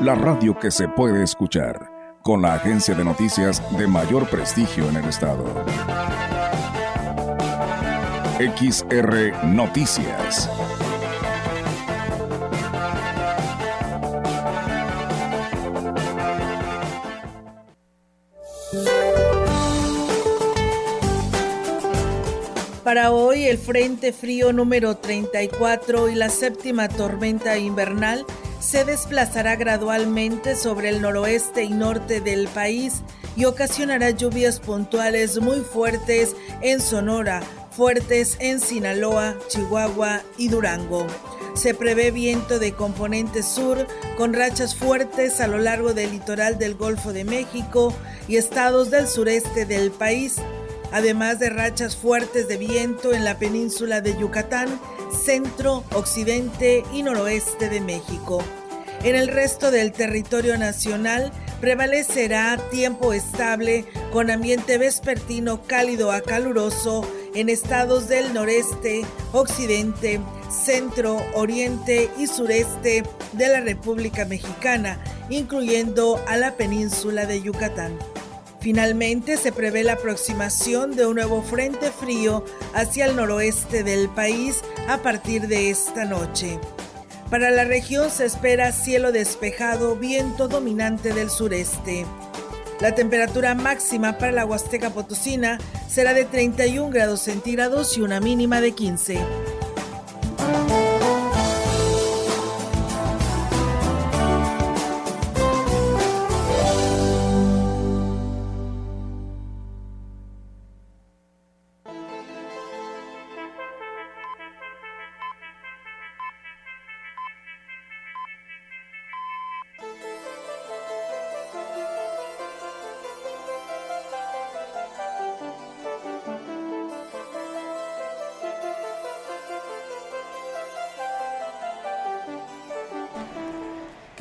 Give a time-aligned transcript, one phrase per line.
[0.00, 1.90] la radio que se puede escuchar,
[2.22, 5.44] con la agencia de noticias de mayor prestigio en el estado.
[8.38, 10.50] XR Noticias.
[22.82, 28.26] Para hoy, el Frente Frío número 34 y la séptima tormenta invernal
[28.64, 33.02] se desplazará gradualmente sobre el noroeste y norte del país
[33.36, 41.06] y ocasionará lluvias puntuales muy fuertes en Sonora, fuertes en Sinaloa, Chihuahua y Durango.
[41.54, 46.74] Se prevé viento de componente sur con rachas fuertes a lo largo del litoral del
[46.74, 47.94] Golfo de México
[48.28, 50.40] y estados del sureste del país
[50.94, 54.80] además de rachas fuertes de viento en la península de Yucatán,
[55.14, 58.42] centro, occidente y noroeste de México.
[59.02, 67.06] En el resto del territorio nacional prevalecerá tiempo estable con ambiente vespertino cálido a caluroso
[67.34, 70.20] en estados del noreste, occidente,
[70.50, 74.98] centro, oriente y sureste de la República Mexicana,
[75.28, 77.98] incluyendo a la península de Yucatán.
[78.64, 84.62] Finalmente se prevé la aproximación de un nuevo frente frío hacia el noroeste del país
[84.88, 86.58] a partir de esta noche.
[87.28, 92.06] Para la región se espera cielo despejado, viento dominante del sureste.
[92.80, 98.62] La temperatura máxima para la Huasteca Potosina será de 31 grados centígrados y una mínima
[98.62, 99.18] de 15.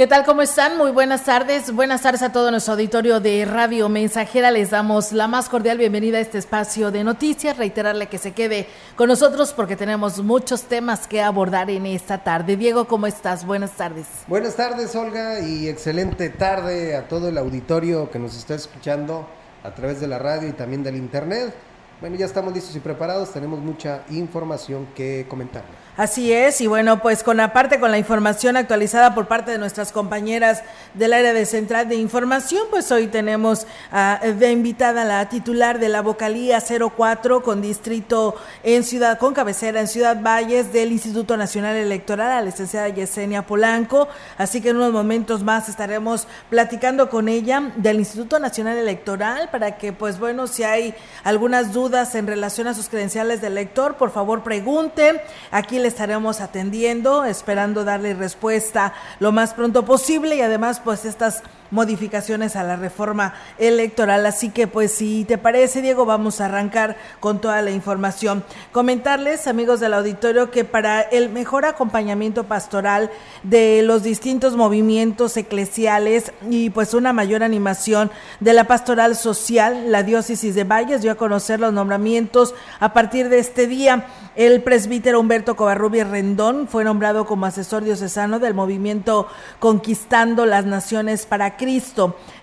[0.04, 0.26] ¿Qué tal?
[0.26, 0.78] ¿Cómo están?
[0.78, 1.74] Muy buenas tardes.
[1.74, 4.52] Buenas tardes a todo nuestro auditorio de Radio Mensajera.
[4.52, 7.56] Les damos la más cordial bienvenida a este espacio de noticias.
[7.56, 12.58] Reiterarle que se quede con nosotros porque tenemos muchos temas que abordar en esta tarde.
[12.58, 13.46] Diego, ¿cómo estás?
[13.46, 14.06] Buenas tardes.
[14.28, 19.26] Buenas tardes, Olga, y excelente tarde a todo el auditorio que nos está escuchando
[19.64, 21.56] a través de la radio y también del internet.
[22.02, 25.64] Bueno, ya estamos listos y preparados, tenemos mucha información que comentar.
[25.96, 29.92] Así es, y bueno, pues con aparte con la información actualizada por parte de nuestras
[29.92, 30.64] compañeras
[30.96, 33.68] del área de central de información, pues hoy tenemos
[34.24, 39.88] de invitada la titular de la vocalía 04 con distrito en Ciudad, con cabecera en
[39.88, 44.08] Ciudad Valles del Instituto Nacional Electoral, la licenciada Yesenia Polanco.
[44.40, 49.78] Así que en unos momentos más estaremos platicando con ella del Instituto Nacional Electoral para
[49.78, 54.10] que, pues bueno, si hay algunas dudas en relación a sus credenciales de elector, por
[54.10, 55.22] favor pregunte.
[55.52, 61.44] Aquí le estaremos atendiendo, esperando darle respuesta lo más pronto posible y además pues estas
[61.74, 64.26] modificaciones a la reforma electoral.
[64.26, 68.44] Así que pues si te parece, Diego, vamos a arrancar con toda la información.
[68.72, 73.10] Comentarles, amigos del auditorio, que para el mejor acompañamiento pastoral
[73.42, 80.04] de los distintos movimientos eclesiales y pues una mayor animación de la pastoral social, la
[80.04, 84.06] diócesis de Valles dio a conocer los nombramientos a partir de este día.
[84.36, 89.28] El presbítero Humberto Covarrubias Rendón fue nombrado como asesor diocesano del movimiento
[89.60, 91.56] Conquistando las Naciones para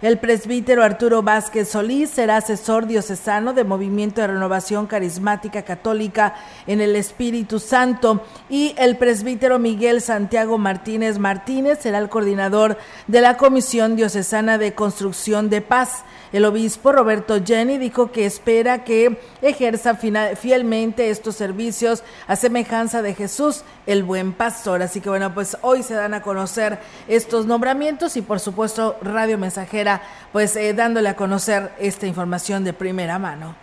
[0.00, 6.36] El presbítero Arturo Vázquez Solís será asesor diocesano de Movimiento de Renovación Carismática Católica
[6.66, 12.78] en el Espíritu Santo y el presbítero Miguel Santiago Martínez Martínez será el coordinador
[13.08, 16.02] de la Comisión Diocesana de Construcción de Paz.
[16.32, 23.14] El obispo Roberto Jenny dijo que espera que ejerza fielmente estos servicios a semejanza de
[23.14, 24.80] Jesús, el buen pastor.
[24.80, 26.78] Así que bueno, pues hoy se dan a conocer
[27.08, 32.74] estos nombramientos y por supuesto Radio Mensajera, pues eh, dándole a conocer esta información de
[32.74, 33.56] primera mano.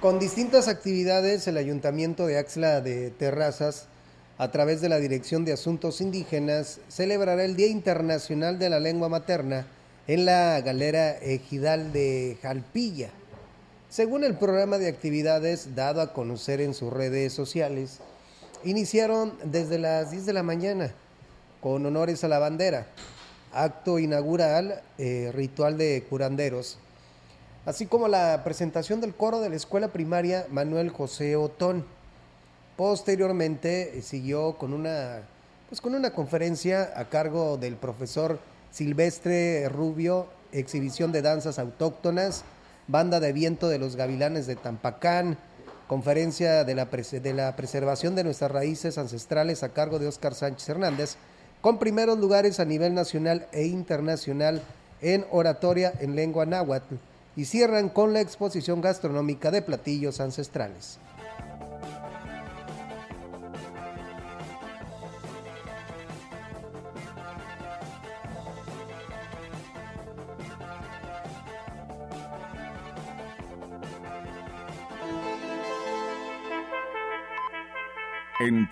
[0.00, 3.86] Con distintas actividades, el Ayuntamiento de Axla de Terrazas,
[4.38, 9.08] a través de la Dirección de Asuntos Indígenas, celebrará el Día Internacional de la Lengua
[9.08, 9.66] Materna
[10.08, 13.10] en la galera ejidal de Jalpilla.
[13.90, 18.00] Según el programa de actividades dado a conocer en sus redes sociales,
[18.64, 20.92] iniciaron desde las 10 de la mañana
[21.60, 22.86] con honores a la bandera,
[23.52, 26.78] acto inaugural, eh, ritual de curanderos,
[27.66, 31.84] así como la presentación del coro de la escuela primaria Manuel José Otón.
[32.78, 35.20] Posteriormente eh, siguió con una,
[35.68, 38.38] pues con una conferencia a cargo del profesor
[38.70, 42.44] Silvestre Rubio, exhibición de danzas autóctonas,
[42.86, 45.38] banda de viento de los gavilanes de Tampacán,
[45.86, 50.68] conferencia de la, de la preservación de nuestras raíces ancestrales a cargo de Óscar Sánchez
[50.68, 51.16] Hernández,
[51.60, 54.62] con primeros lugares a nivel nacional e internacional
[55.00, 56.96] en oratoria en lengua náhuatl
[57.36, 60.98] y cierran con la exposición gastronómica de platillos ancestrales.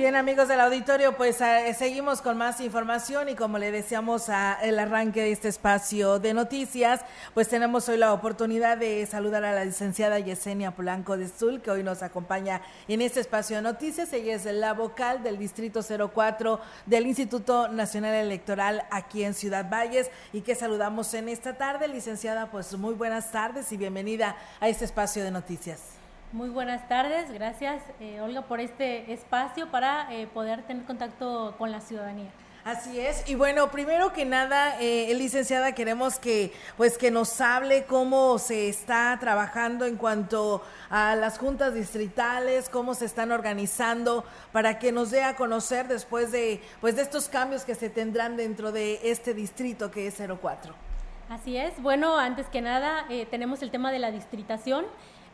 [0.00, 4.58] Bien amigos del auditorio, pues eh, seguimos con más información y como le deseamos a
[4.62, 7.02] el arranque de este espacio de noticias,
[7.34, 11.70] pues tenemos hoy la oportunidad de saludar a la licenciada Yesenia Polanco de Sul, que
[11.70, 14.10] hoy nos acompaña en este espacio de noticias.
[14.14, 20.10] Ella es la vocal del Distrito 04 del Instituto Nacional Electoral aquí en Ciudad Valles
[20.32, 21.88] y que saludamos en esta tarde.
[21.88, 25.99] Licenciada, pues muy buenas tardes y bienvenida a este espacio de noticias.
[26.32, 31.72] Muy buenas tardes, gracias eh, Olga por este espacio para eh, poder tener contacto con
[31.72, 32.30] la ciudadanía.
[32.62, 33.28] Así es.
[33.28, 38.68] Y bueno, primero que nada, eh, licenciada, queremos que pues que nos hable cómo se
[38.68, 45.10] está trabajando en cuanto a las juntas distritales, cómo se están organizando para que nos
[45.10, 49.34] dé a conocer después de pues de estos cambios que se tendrán dentro de este
[49.34, 50.90] distrito que es 04.
[51.30, 51.80] Así es.
[51.80, 54.84] Bueno, antes que nada, eh, tenemos el tema de la distritación.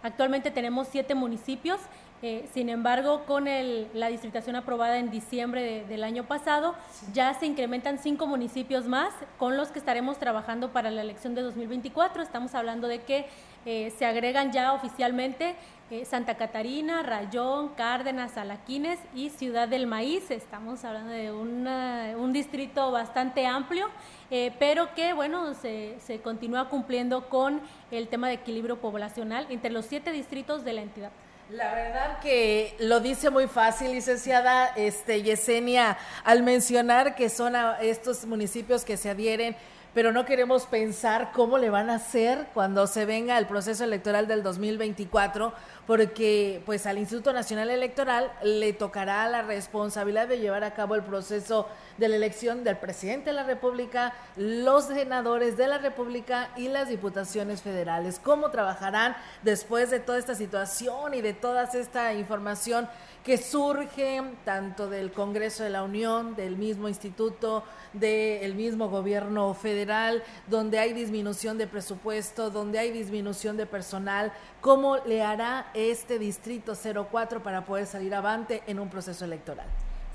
[0.06, 1.80] Actualmente tenemos siete municipios,
[2.22, 6.74] eh, sin embargo, con la distritación aprobada en diciembre del año pasado,
[7.12, 11.42] ya se incrementan cinco municipios más con los que estaremos trabajando para la elección de
[11.42, 12.22] 2024.
[12.22, 13.26] Estamos hablando de que
[13.66, 15.56] eh, se agregan ya oficialmente
[15.90, 20.30] eh, Santa Catarina, Rayón, Cárdenas, Alaquines y Ciudad del Maíz.
[20.30, 23.88] Estamos hablando de un distrito bastante amplio,
[24.30, 27.60] eh, pero que, bueno, se, se continúa cumpliendo con
[27.90, 31.10] el tema de equilibrio poblacional entre los siete distritos de la entidad.
[31.50, 38.26] La verdad que lo dice muy fácil, licenciada este, Yesenia, al mencionar que son estos
[38.26, 39.56] municipios que se adhieren
[39.96, 44.26] pero no queremos pensar cómo le van a hacer cuando se venga el proceso electoral
[44.26, 45.54] del 2024,
[45.86, 51.02] porque pues al Instituto Nacional Electoral le tocará la responsabilidad de llevar a cabo el
[51.02, 56.68] proceso de la elección del presidente de la República, los senadores de la República y
[56.68, 58.18] las diputaciones federales.
[58.22, 62.88] ¿Cómo trabajarán después de toda esta situación y de toda esta información
[63.26, 70.22] que surge tanto del Congreso de la Unión, del mismo instituto, del mismo gobierno federal,
[70.46, 74.32] donde hay disminución de presupuesto, donde hay disminución de personal,
[74.66, 79.68] ¿cómo le hará este distrito 04 para poder salir avante en un proceso electoral?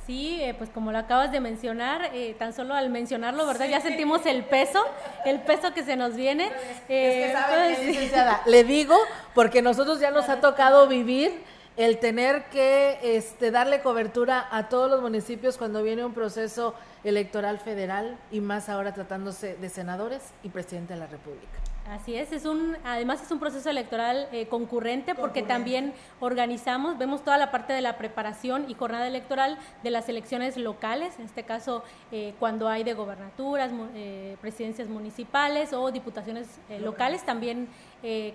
[0.05, 3.69] Sí, eh, pues como lo acabas de mencionar, eh, tan solo al mencionarlo, ¿verdad?
[3.69, 4.83] Ya sentimos el peso,
[5.23, 6.51] el peso que se nos viene.
[6.89, 8.97] Eh, pues, le digo,
[9.33, 11.31] porque nosotros ya nos ha tocado vivir
[11.77, 17.57] el tener que este, darle cobertura a todos los municipios cuando viene un proceso electoral
[17.59, 21.60] federal y más ahora tratándose de senadores y presidente de la República.
[21.89, 27.23] Así es, es un, además es un proceso electoral eh, concurrente, porque también organizamos, vemos
[27.23, 31.43] toda la parte de la preparación y jornada electoral de las elecciones locales, en este
[31.43, 36.47] caso eh, cuando hay de gobernaturas, eh, presidencias municipales o diputaciones
[36.79, 37.67] locales, también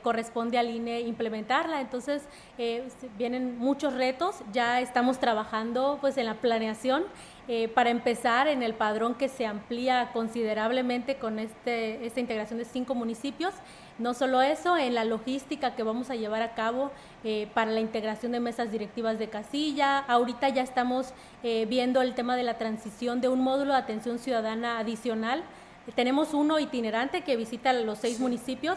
[0.03, 1.81] corresponde al INE implementarla.
[1.81, 2.23] Entonces
[3.19, 7.05] vienen muchos retos, ya estamos trabajando pues en la planeación
[7.49, 12.65] eh, para empezar, en el padrón que se amplía considerablemente con este, esta integración de
[12.65, 13.55] cinco municipios.
[14.01, 16.91] No solo eso, en la logística que vamos a llevar a cabo
[17.23, 19.99] eh, para la integración de mesas directivas de casilla.
[20.01, 21.13] Ahorita ya estamos
[21.45, 25.45] eh, viendo el tema de la transición de un módulo de atención ciudadana adicional.
[25.95, 28.77] Tenemos uno itinerante que visita los seis municipios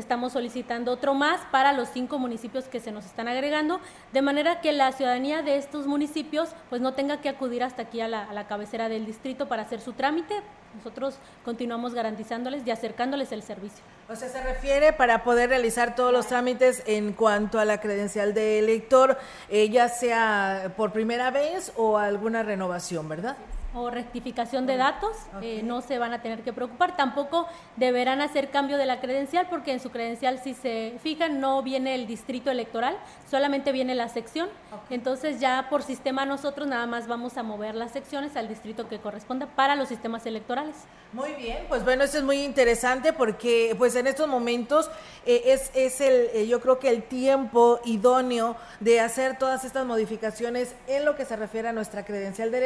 [0.00, 3.80] estamos solicitando otro más para los cinco municipios que se nos están agregando,
[4.12, 8.00] de manera que la ciudadanía de estos municipios pues no tenga que acudir hasta aquí
[8.00, 10.36] a la, a la cabecera del distrito para hacer su trámite.
[10.76, 13.82] Nosotros continuamos garantizándoles y acercándoles el servicio.
[14.08, 18.34] O sea, se refiere para poder realizar todos los trámites en cuanto a la credencial
[18.34, 23.36] de elector, eh, ya sea por primera vez o alguna renovación, ¿verdad?
[23.74, 26.96] O rectificación de datos, eh, no se van a tener que preocupar.
[26.96, 27.46] Tampoco
[27.76, 31.94] deberán hacer cambio de la credencial porque en su credencial, si se fijan, no viene
[31.94, 32.96] el distrito electoral,
[33.30, 34.48] solamente viene la sección.
[34.90, 38.98] Entonces ya por sistema nosotros nada más vamos a mover las secciones al distrito que
[38.98, 40.86] corresponda para los sistemas electorales.
[41.12, 44.90] Muy bien, pues bueno, eso es muy interesante porque pues en estos momentos
[45.24, 49.86] eh, es, es el, eh, yo creo que el tiempo idóneo de hacer todas estas
[49.86, 52.58] modificaciones en lo que se refiere a nuestra credencial de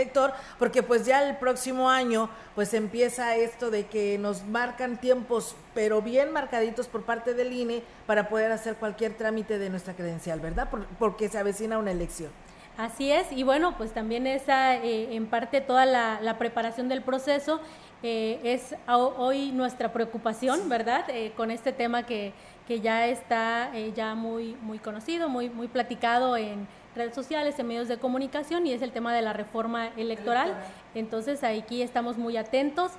[0.59, 6.03] porque pues ya el próximo año pues empieza esto de que nos marcan tiempos, pero
[6.03, 10.69] bien marcaditos por parte del INE para poder hacer cualquier trámite de nuestra credencial, ¿verdad?
[10.99, 12.31] porque se avecina una elección.
[12.79, 17.61] Así es, y bueno, pues también esa, eh, en parte toda la, preparación del proceso
[18.03, 21.05] eh, es hoy nuestra preocupación, ¿verdad?
[21.09, 22.33] Eh, con este tema que,
[22.67, 26.67] que ya está eh, ya muy, muy conocido, muy, muy platicado en
[26.97, 30.55] redes sociales, en medios de comunicación, y es el tema de la reforma electoral.
[30.95, 32.93] Entonces, aquí estamos muy atentos,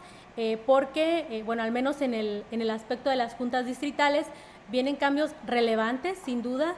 [0.66, 4.26] porque, bueno, al menos en el, en el aspecto de las juntas distritales,
[4.72, 6.74] vienen cambios relevantes, sin duda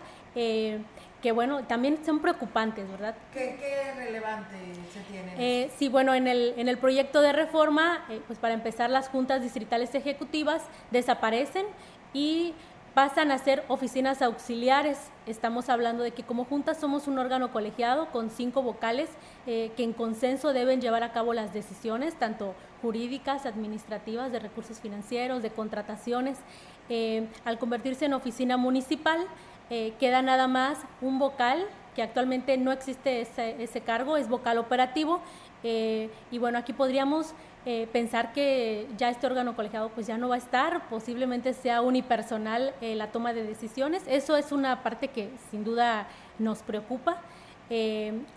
[1.25, 3.15] que bueno, también son preocupantes, ¿verdad?
[3.34, 3.58] ¿Qué,
[3.98, 4.55] relevante
[4.94, 5.34] se tiene?
[5.39, 9.10] Eh, sí, bueno, en el, en el proyecto de reforma, eh, pues para empezar, las
[9.10, 11.65] juntas distritales ejecutivas desaparecen
[12.13, 12.53] y
[12.94, 15.00] pasan a ser oficinas auxiliares.
[15.25, 19.10] Estamos hablando de que como juntas somos un órgano colegiado con cinco vocales
[19.48, 22.53] eh, que en consenso deben llevar a cabo las decisiones, tanto
[22.84, 26.38] jurídicas, administrativas, de recursos financieros, de contrataciones.
[27.46, 29.25] al convertirse en oficina municipal,
[29.69, 35.22] eh, queda nada más un vocal, que actualmente no existe ese, cargo, es vocal operativo.
[35.63, 37.34] Eh, y bueno, aquí podríamos
[37.65, 41.81] eh, pensar que ya este órgano colegiado pues ya no va a estar, posiblemente sea
[41.81, 44.03] unipersonal la toma de decisiones.
[44.07, 46.07] Eso es una parte que sin duda
[46.38, 47.22] nos preocupa.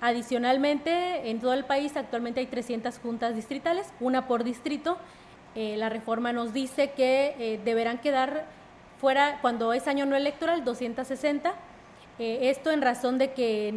[0.00, 4.96] adicionalmente, en todo el país actualmente hay 300 juntas distritales, una por distrito.
[5.54, 8.46] la reforma nos dice que deberán quedar
[8.98, 11.54] fuera cuando es año no electoral 260.
[12.18, 13.68] Eh, esto en razón de que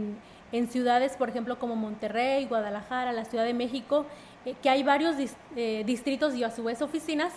[0.51, 4.06] en, ciudades, por ejemplo, como Monterrey, Guadalajara, la Ciudad de México,
[4.46, 5.16] eh, que hay varios
[5.56, 7.34] eh, distritos y a su vez oficinas,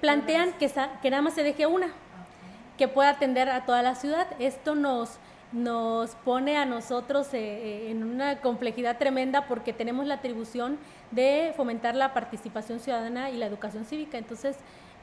[0.00, 1.88] plantean que, que nada más se deje una,
[2.78, 4.26] que pueda atender a toda la ciudad.
[4.38, 5.18] Esto nos,
[5.52, 10.78] nos pone a nosotros en una complejidad tremenda porque tenemos la atribución
[11.10, 14.16] de fomentar la participación ciudadana y la educación cívica.
[14.16, 14.56] Entonces,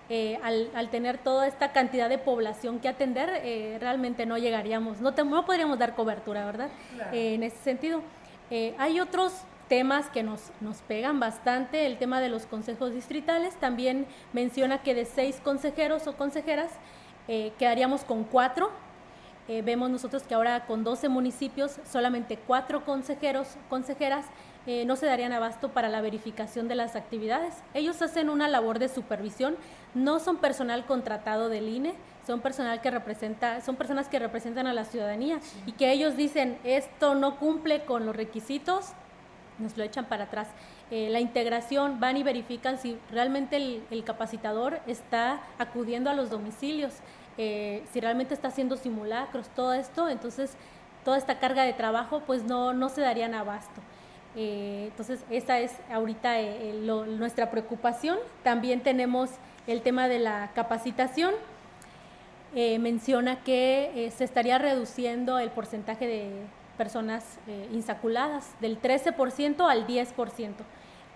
[0.09, 5.11] eh, al, tener toda esta cantidad de población que atender, eh, realmente no llegaríamos, no,
[5.11, 6.69] no podríamos dar cobertura, ¿verdad?
[7.11, 8.01] Eh, en ese sentido.
[8.77, 9.33] hay otros
[9.67, 14.95] temas que nos, nos pegan bastante, el tema de los consejos distritales, también menciona que
[14.95, 16.71] de seis consejeros o consejeras
[17.27, 18.71] quedaríamos con cuatro,
[19.49, 24.25] vemos nosotros que ahora con 12 municipios, solamente cuatro consejeros, consejeras,
[24.67, 27.53] eh, no se darían abasto para la verificación de las actividades.
[27.73, 29.55] Ellos hacen una labor de supervisión,
[29.95, 31.93] no son personal contratado del INE,
[32.25, 36.57] son personal que representa, son personas que representan a la ciudadanía y que ellos dicen
[36.65, 38.87] esto no cumple con los requisitos,
[39.57, 40.49] nos lo echan para atrás.
[40.91, 46.93] Eh, la integración, van y verifican si realmente el, capacitador está acudiendo a los domicilios,
[47.37, 50.57] eh, si realmente está haciendo simulacros, todo esto, entonces
[51.05, 53.81] toda esta carga de trabajo pues no, no se darían abasto.
[54.39, 58.19] Eh, entonces, esa es ahorita eh, nuestra preocupación.
[58.43, 59.31] También tenemos
[59.65, 61.33] el tema de la capacitación.
[62.53, 66.31] Eh, menciona que se estaría reduciendo el porcentaje de
[66.77, 67.39] personas
[67.73, 70.53] insaculadas del 13% al 10%.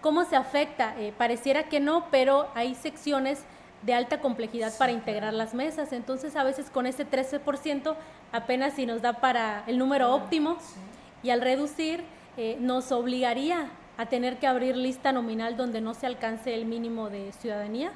[0.01, 0.96] ¿Cómo se afecta?
[1.18, 3.44] pareciera que no, pero hay secciones
[3.84, 5.94] de alta complejidad para integrar las mesas.
[5.94, 7.96] Entonces, a veces con ese 13%
[8.32, 10.58] apenas si nos da para el número óptimo
[11.22, 12.04] y al reducir
[12.38, 17.10] eh, nos obligaría a tener que abrir lista nominal donde no se alcance el mínimo
[17.10, 17.92] de ciudadanía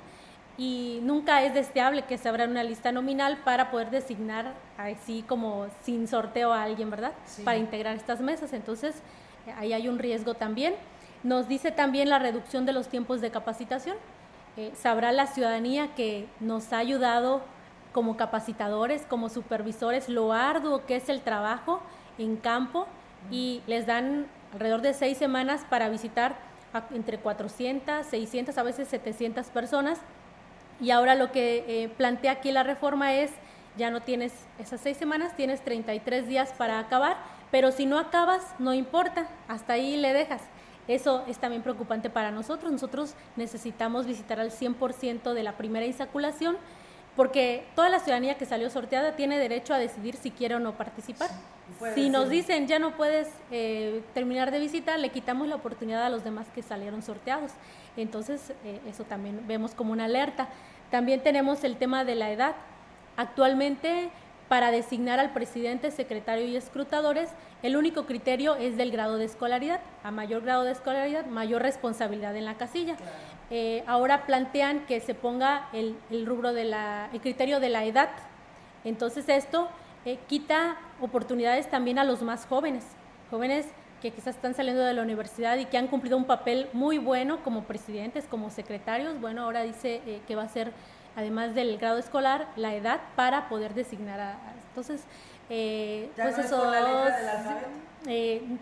[0.58, 5.68] y nunca es deseable que se abra una lista nominal para poder designar así como
[5.84, 7.12] sin sorteo a alguien, ¿verdad?
[7.44, 8.54] Para integrar estas mesas.
[8.54, 8.96] Entonces,
[9.58, 10.76] ahí hay un riesgo también.
[11.24, 13.98] Nos dice también la reducción de los tiempos de capacitación.
[14.56, 17.42] Eh, sabrá la ciudadanía que nos ha ayudado
[17.92, 21.82] como capacitadores, como supervisores, lo arduo que es el trabajo
[22.18, 22.88] en campo
[23.32, 26.36] y les dan alrededor de seis semanas para visitar
[26.94, 30.00] entre 400, 600, a veces 700 personas
[30.82, 33.32] Y ahora lo que eh, plantea aquí la reforma es,
[33.78, 37.16] ya no tienes esas seis semanas, tienes 33 días para acabar,
[37.50, 40.42] pero si no acabas, no importa, hasta ahí le dejas.
[40.90, 42.72] Eso es también preocupante para nosotros.
[42.72, 46.58] Nosotros necesitamos visitar al 100% de la primera insaculación
[47.16, 50.74] porque toda la ciudadanía que salió sorteada tiene derecho a decidir si quiere o no
[50.74, 51.30] participar.
[51.96, 56.10] Si nos dicen ya no puedes eh, terminar de visita, le quitamos la oportunidad a
[56.10, 57.52] los demás que salieron sorteados.
[57.98, 60.50] Entonces, eh, eso también vemos como una alerta.
[60.92, 62.56] También tenemos el tema de la edad.
[63.18, 64.10] Actualmente,
[64.48, 67.30] para designar al presidente, secretario y escrutadores,
[67.64, 69.82] el único criterio es del grado de escolaridad.
[70.04, 72.96] A mayor grado de escolaridad, mayor responsabilidad en la casilla.
[73.50, 78.10] Eh, ahora plantean que se ponga el, rubro de la, el criterio de la edad.
[78.84, 79.70] Entonces esto
[80.06, 82.86] eh, quita oportunidades también a los más jóvenes,
[83.32, 83.66] jóvenes
[84.02, 87.44] que quizás están saliendo de la universidad y que han cumplido un papel muy bueno
[87.44, 89.20] como presidentes, como secretarios.
[89.20, 90.72] Bueno, ahora dice eh, que va a ser,
[91.16, 94.38] además del grado escolar, la edad para poder designar a...
[94.70, 95.02] entonces,
[95.48, 96.72] pues eso...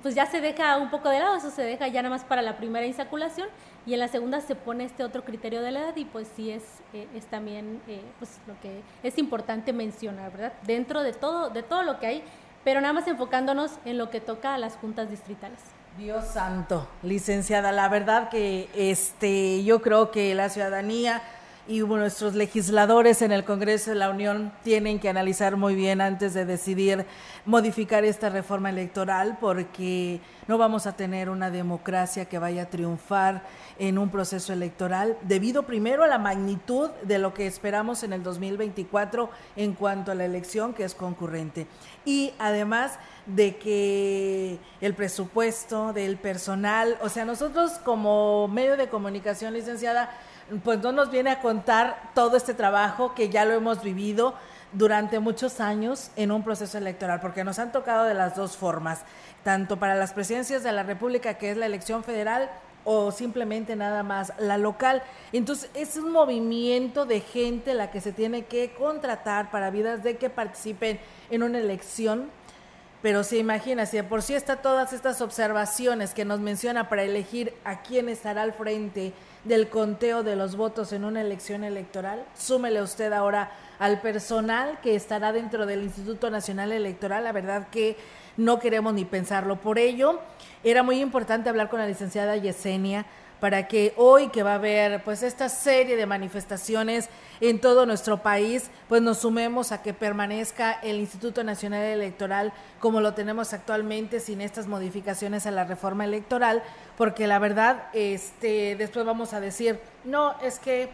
[0.02, 2.42] pues ya se deja un poco de lado, eso se deja ya nada más para
[2.42, 3.48] la primera insaculación
[3.86, 6.52] y en la segunda se pone este otro criterio de la edad y pues sí
[6.52, 10.54] es, eh, es también eh, pues lo que es importante mencionar, ¿verdad?
[10.64, 12.24] Dentro de todo, de todo lo que hay,
[12.64, 15.60] pero nada más enfocándonos en lo que toca a las juntas distritales.
[15.98, 21.22] Dios santo, licenciada, la verdad que este yo creo que la ciudadanía
[21.68, 26.34] y nuestros legisladores en el Congreso de la Unión tienen que analizar muy bien antes
[26.34, 27.06] de decidir
[27.46, 33.44] modificar esta reforma electoral porque no vamos a tener una democracia que vaya a triunfar
[33.80, 38.24] en un proceso electoral debido primero a la magnitud de lo que esperamos en el
[38.24, 41.68] 2024 en cuanto a la elección que es concurrente.
[42.04, 49.54] Y además de que el presupuesto del personal, o sea, nosotros como medio de comunicación
[49.54, 50.12] licenciada
[50.64, 54.36] pues no nos viene a contar todo este trabajo que ya lo hemos vivido
[54.74, 59.02] durante muchos años en un proceso electoral, porque nos han tocado de las dos formas,
[59.44, 62.50] tanto para las presidencias de la República, que es la elección federal,
[62.86, 65.04] o simplemente nada más la local.
[65.32, 70.18] Entonces es un movimiento de gente la que se tiene que contratar para vidas de
[70.18, 72.30] que participen en una elección.
[73.04, 77.04] Pero se imagina, si de por sí está todas estas observaciones que nos menciona para
[77.04, 79.12] elegir a quién estará al frente
[79.44, 82.24] del conteo de los votos en una elección electoral.
[82.34, 87.26] Súmele usted ahora al personal que estará dentro del Instituto Nacional Electoral.
[87.26, 87.98] La verdad que
[88.38, 89.58] no queremos ni pensarlo.
[89.58, 90.22] Por ello,
[90.64, 93.06] era muy importante hablar con la licenciada Yesenia
[93.44, 97.10] para que hoy que va a haber pues esta serie de manifestaciones
[97.42, 103.02] en todo nuestro país, pues nos sumemos a que permanezca el Instituto Nacional Electoral como
[103.02, 106.64] lo tenemos actualmente sin estas modificaciones a la reforma electoral,
[106.98, 110.92] porque la verdad este después vamos a decir, no, es que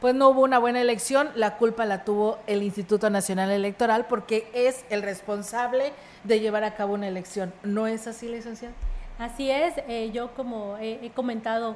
[0.00, 4.48] pues no hubo una buena elección, la culpa la tuvo el Instituto Nacional Electoral porque
[4.54, 7.52] es el responsable de llevar a cabo una elección.
[7.64, 8.87] ¿No es así, licenciado?
[9.18, 11.74] Así es, eh, yo como he, comentado,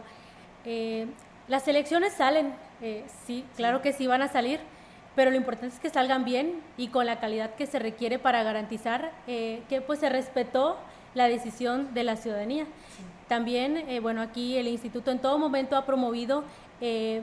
[0.64, 1.08] eh,
[1.48, 4.60] las elecciones salen, eh, sí, claro que sí van a salir,
[5.16, 8.44] pero lo importante es que salgan bien y con la calidad que se requiere para
[8.44, 10.78] garantizar que pues se respetó
[11.14, 12.64] la decisión de la ciudadanía.
[13.28, 16.44] También, bueno, aquí el instituto en todo momento ha promovido
[16.80, 17.22] que,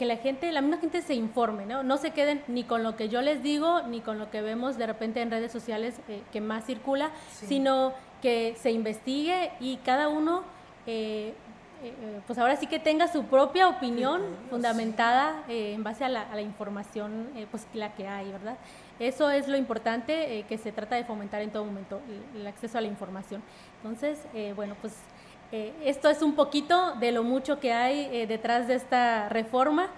[0.00, 1.84] la gente, la misma gente se informe, ¿no?
[1.84, 4.76] No se queden ni con lo que yo les digo, ni con lo que vemos
[4.76, 6.00] de repente en redes sociales
[6.32, 10.44] que más circula, sino que se investigue y cada uno,
[10.86, 11.34] eh,
[11.82, 16.40] eh, pues ahora sí que tenga su propia opinión fundamentada eh, en base a la,
[16.40, 18.56] información, pues la que hay, ¿verdad?
[19.00, 22.00] Eso es lo importante que se trata de fomentar en todo momento,
[22.36, 23.42] el, acceso a la información.
[23.78, 24.20] Entonces,
[24.54, 24.94] bueno, pues
[25.50, 29.88] esto es un poquito de lo mucho que hay detrás de esta reforma,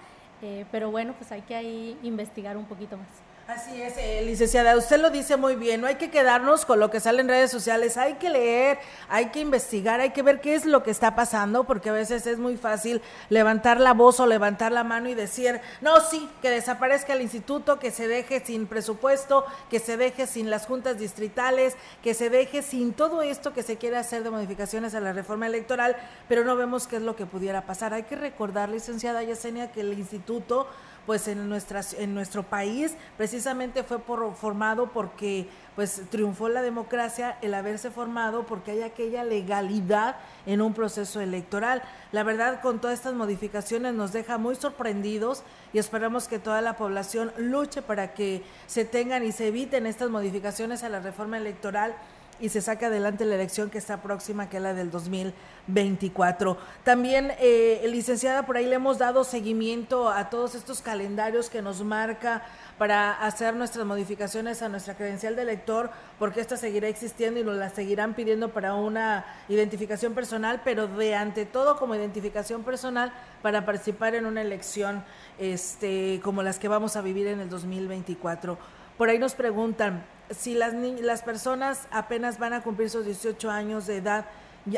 [0.71, 3.24] pero bueno, pues hay que ahí investigar un poquito más.
[3.47, 6.89] Así es, eh, licenciada, usted lo dice muy bien, no hay que quedarnos con lo
[6.89, 10.55] que sale en redes sociales, hay que leer, hay que investigar, hay que ver qué
[10.55, 14.25] es lo que está pasando, porque a veces es muy fácil levantar la voz o
[14.25, 18.65] levantar la mano y decir, no, sí, que desaparezca el instituto, que se deje sin
[18.65, 23.61] presupuesto, que se deje sin las juntas distritales, que se deje sin todo esto que
[23.61, 25.95] se quiere hacer de modificaciones a la reforma electoral,
[26.27, 27.93] pero no vemos qué es lo que pudiera pasar.
[27.93, 30.67] Hay que recordar, licenciada Yesenia, que el instituto
[31.05, 37.37] pues en nuestra en nuestro país precisamente fue por, formado porque pues triunfó la democracia
[37.41, 40.15] el haberse formado porque hay aquella legalidad
[40.45, 41.83] en un proceso electoral.
[42.11, 46.77] La verdad con todas estas modificaciones nos deja muy sorprendidos y esperamos que toda la
[46.77, 51.95] población luche para que se tengan y se eviten estas modificaciones a la reforma electoral
[52.39, 56.57] y se saque adelante la elección que está próxima, que es la del 2024.
[56.83, 61.83] También, eh, licenciada, por ahí le hemos dado seguimiento a todos estos calendarios que nos
[61.83, 62.43] marca
[62.77, 67.55] para hacer nuestras modificaciones a nuestra credencial de elector, porque esta seguirá existiendo y nos
[67.55, 73.65] la seguirán pidiendo para una identificación personal, pero de ante todo como identificación personal para
[73.65, 75.03] participar en una elección
[75.39, 78.57] este, como las que vamos a vivir en el 2024.
[78.97, 83.87] Por ahí nos preguntan si las, las personas apenas van a cumplir sus 18 años
[83.87, 84.25] de edad,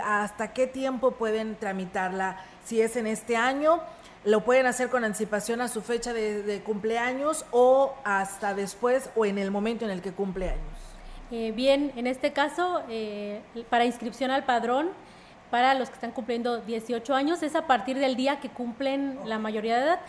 [0.03, 2.37] ¿hasta qué tiempo pueden tramitarla?
[2.65, 3.81] Si es en este año
[4.27, 9.37] lo pueden hacer con anticipación a su fecha de, cumpleaños o hasta después o en
[9.37, 10.79] el momento en el que cumple años.
[11.31, 14.89] Eh, bien, en este caso, eh, para inscripción al padrón,
[15.49, 19.39] para los que están cumpliendo 18 años, es a partir del día que cumplen la
[19.39, 19.99] mayoría de edad.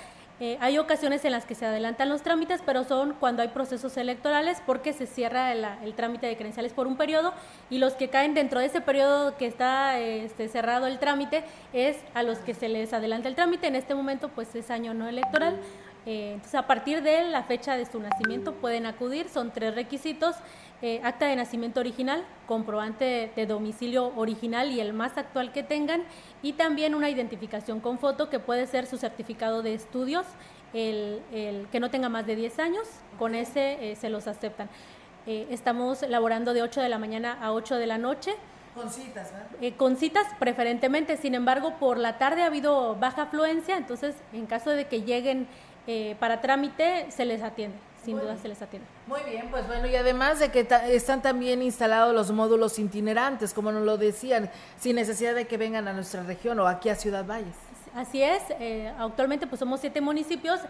[0.41, 3.97] Eh, hay ocasiones en las que se adelantan los trámites, pero son cuando hay procesos
[3.97, 7.35] electorales porque se cierra el, trámite de credenciales por un periodo
[7.71, 11.97] y los que caen dentro de ese periodo que está este, cerrado el trámite es
[12.15, 13.67] a los que se les adelanta el trámite.
[13.67, 15.59] En este momento pues es año no electoral.
[16.07, 20.37] Eh, entonces a partir de la fecha de su nacimiento pueden acudir, son tres requisitos.
[20.81, 26.05] Eh, acta de nacimiento original, comprobante de, domicilio original y el más actual que tengan,
[26.41, 30.25] y también una identificación con foto que puede ser su certificado de estudios,
[30.73, 31.21] el,
[31.73, 32.87] que no tenga más de 10 años,
[33.19, 34.69] con ese eh, se los aceptan.
[35.27, 38.37] Eh, estamos laborando de 8 de la mañana a 8 de la noche.
[38.73, 39.33] Con citas,
[39.77, 44.71] con citas preferentemente, sin embargo, por la tarde ha habido baja afluencia, entonces en caso
[44.71, 45.49] de que lleguen
[46.21, 48.89] para trámite, se les atiende sin duda se les atiende.
[49.07, 53.73] Muy bien, pues bueno, y además de que están también instalados los módulos itinerantes, como
[53.73, 57.27] nos lo decían, sin necesidad de que vengan a nuestra región o aquí a Ciudad
[57.27, 57.55] Valles.
[57.95, 60.61] Así es, eh, actualmente pues somos siete municipios,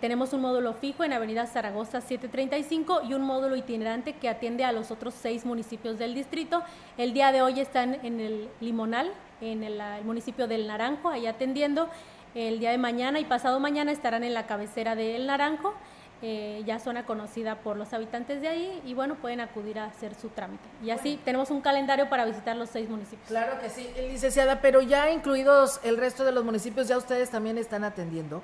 [0.00, 4.70] tenemos un módulo fijo en Avenida Zaragoza 735 y un módulo itinerante que atiende a
[4.70, 6.62] los otros seis municipios del distrito.
[6.96, 11.26] El día de hoy están en el Limonal, en el, el municipio del Naranjo, ahí
[11.26, 11.88] atendiendo.
[12.34, 15.74] El día de mañana y pasado mañana estarán en la cabecera del Naranjo
[16.22, 20.14] eh, ya zona conocida por los habitantes de ahí y bueno, pueden acudir a hacer
[20.14, 20.68] su trámite.
[20.84, 23.26] Y así tenemos un calendario para visitar los seis municipios.
[23.26, 27.56] Claro que sí, licenciada, pero ya incluidos el resto de los municipios, ¿ya ustedes también
[27.56, 28.42] están atendiendo?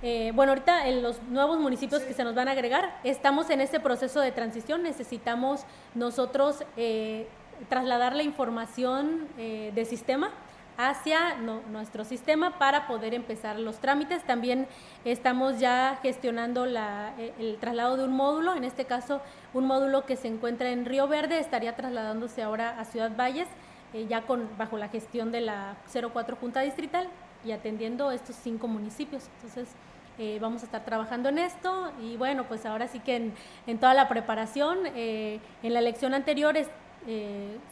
[0.00, 3.60] Eh, bueno, ahorita en los nuevos municipios que se nos van a agregar, estamos en
[3.60, 7.28] este proceso de transición, necesitamos nosotros eh,
[7.68, 10.30] trasladar la información de sistema
[10.78, 14.22] hacia nuestro sistema para poder empezar los trámites.
[14.22, 14.68] También
[15.04, 19.20] estamos ya gestionando e, el traslado de un módulo, en este caso
[19.52, 23.48] un módulo que se encuentra en Río Verde, estaría trasladándose ahora a Ciudad Valles,
[23.92, 27.08] eh, ya con, bajo la gestión de la 04 Junta Distrital
[27.44, 29.28] y atendiendo estos cinco municipios.
[29.34, 29.68] Entonces,
[30.16, 33.32] eh, vamos a estar trabajando en esto y bueno, pues ahora sí que
[33.66, 36.54] en, toda la preparación, eh, en la elección anterior,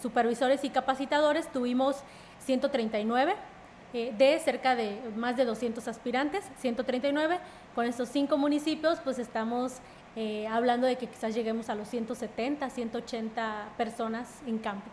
[0.01, 2.03] supervisores y capacitadores tuvimos
[2.46, 3.35] 139
[3.92, 7.38] eh, de cerca de más de 200 aspirantes, 139.
[7.74, 9.74] Con estos cinco municipios, pues estamos
[10.16, 14.90] eh, hablando de que quizás lleguemos a los 170, 180 personas en campo.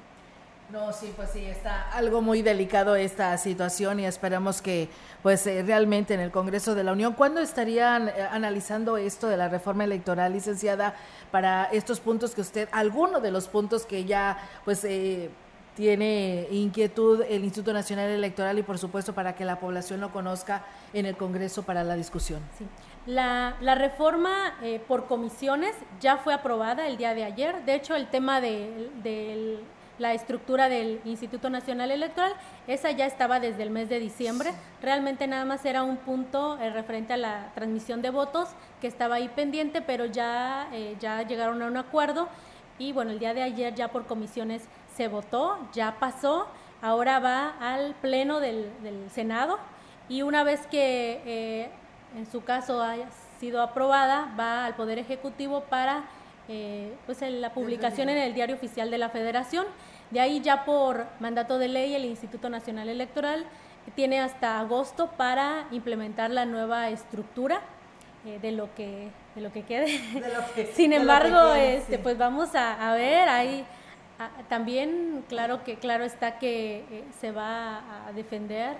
[0.70, 4.90] No, sí, pues sí, está algo muy delicado esta situación y esperamos que
[5.22, 9.50] pues eh, realmente en el Congreso de la Unión, ¿cuándo estarían analizando esto de la
[9.50, 10.96] reforma electoral, licenciada,
[11.32, 14.86] para estos puntos que usted, alguno de los puntos que ya pues
[15.76, 20.66] tiene inquietud el Instituto Nacional Electoral y por supuesto para que la población lo conozca
[20.94, 22.42] en el Congreso para la discusión.
[23.06, 27.66] La, reforma eh, por comisiones ya fue aprobada el día de ayer.
[27.66, 29.60] De hecho, el tema de,
[30.00, 32.34] la estructura del Instituto Nacional Electoral,
[32.66, 34.52] esa ya estaba desde el mes de diciembre.
[34.82, 39.16] Realmente nada más era un punto eh, referente a la transmisión de votos que estaba
[39.16, 42.30] ahí pendiente, pero ya, eh, ya llegaron a un acuerdo.
[42.80, 44.64] Y bueno, el día de ayer ya por comisiones
[44.96, 46.48] se votó, ya pasó,
[46.82, 48.72] ahora va al Pleno del,
[49.12, 49.60] Senado
[50.10, 51.70] y una vez que eh,
[52.18, 53.08] en su caso haya
[53.40, 56.04] sido aprobada, va al Poder Ejecutivo para
[56.50, 59.66] eh, pues la publicación en el Diario Oficial de la Federación.
[60.12, 63.46] De ahí ya por mandato de ley el Instituto Nacional Electoral
[63.96, 67.62] tiene hasta agosto para implementar la nueva estructura
[68.26, 69.88] eh, de lo que de lo que quede.
[70.74, 73.66] Sin embargo, este, pues vamos a, a ver, hay
[74.20, 78.78] Ah, también, claro que claro está que eh, se va a defender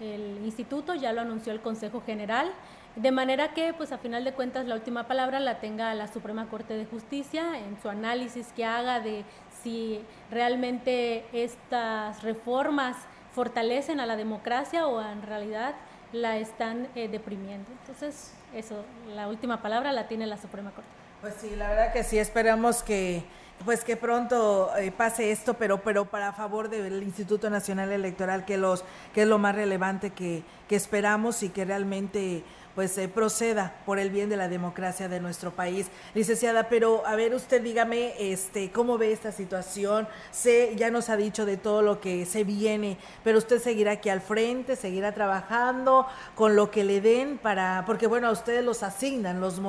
[0.00, 2.52] el instituto, ya lo anunció el Consejo General,
[2.94, 6.48] de manera que, pues a final de cuentas, la última palabra la tenga la Suprema
[6.48, 9.24] Corte de Justicia en su análisis que haga de
[9.62, 12.96] si realmente estas reformas
[13.32, 15.74] fortalecen a la democracia o en realidad
[16.12, 17.70] la están eh, deprimiendo.
[17.80, 20.90] Entonces, eso, la última palabra la tiene la Suprema Corte.
[21.20, 23.24] Pues sí, la verdad que sí, esperamos que
[23.64, 28.56] pues que pronto eh, pase esto, pero pero para favor del Instituto Nacional Electoral, que
[28.56, 32.44] los que es lo más relevante que, que esperamos y que realmente
[32.78, 35.88] pues eh, proceda por el bien de la democracia de nuestro país.
[36.14, 40.06] Licenciada, pero a ver, usted dígame, este, ¿cómo ve esta situación?
[40.30, 44.10] Sé, ya nos ha dicho de todo lo que se viene, pero usted seguirá aquí
[44.10, 48.84] al frente, seguirá trabajando con lo que le den para, porque bueno, a ustedes los
[48.84, 49.60] asignan, los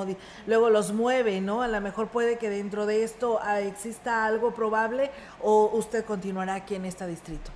[0.46, 1.64] luego los mueven, ¿no?
[1.64, 5.10] A lo mejor puede que dentro de esto ah, exista algo probable
[5.42, 7.50] o usted continuará aquí en este distrito.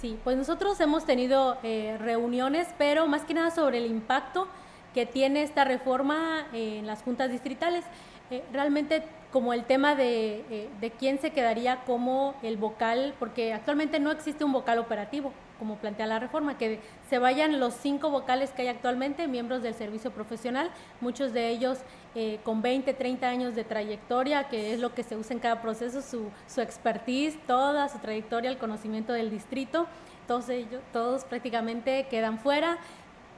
[0.00, 4.48] Sí, pues nosotros hemos tenido eh, reuniones, pero más que nada sobre el impacto
[4.94, 7.84] que tiene esta reforma en las juntas distritales.
[8.30, 13.52] Eh, realmente como el tema de, eh, de, quién se quedaría como el vocal, porque
[13.52, 16.78] actualmente no existe un vocal operativo, como plantea la reforma, que
[17.10, 21.78] se vayan los cinco vocales que hay actualmente, miembros del servicio profesional, muchos de ellos
[22.14, 25.60] eh, con 20, 30 años de trayectoria, que es lo que se usa en cada
[25.60, 29.86] proceso, su, su expertise, toda su trayectoria, el conocimiento del distrito,
[30.28, 32.78] todos ellos, todos prácticamente quedan fuera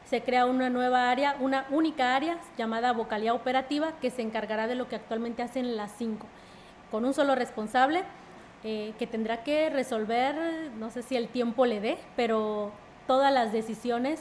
[0.07, 4.77] se crea una nueva área, una única área llamada vocalía operativa que se encargará de
[4.77, 6.27] lo que actualmente hacen las cinco,
[6.91, 8.05] con un solo responsable
[8.65, 12.73] eh, que tendrá que resolver, no sé si el tiempo le dé, pero
[13.07, 14.21] todas las decisiones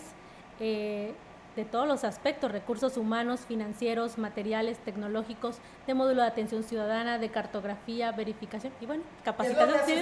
[0.60, 1.14] eh,
[1.56, 7.30] de todos los aspectos, recursos humanos, financieros, materiales, tecnológicos, de módulo de atención ciudadana, de
[7.30, 10.02] cartografía, verificación y bueno, capacitación,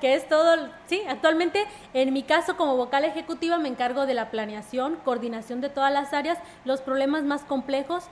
[0.00, 4.30] que es todo, sí, actualmente en mi caso como vocal ejecutiva me encargo de la
[4.30, 8.04] planeación, coordinación de todas las áreas, los problemas más complejos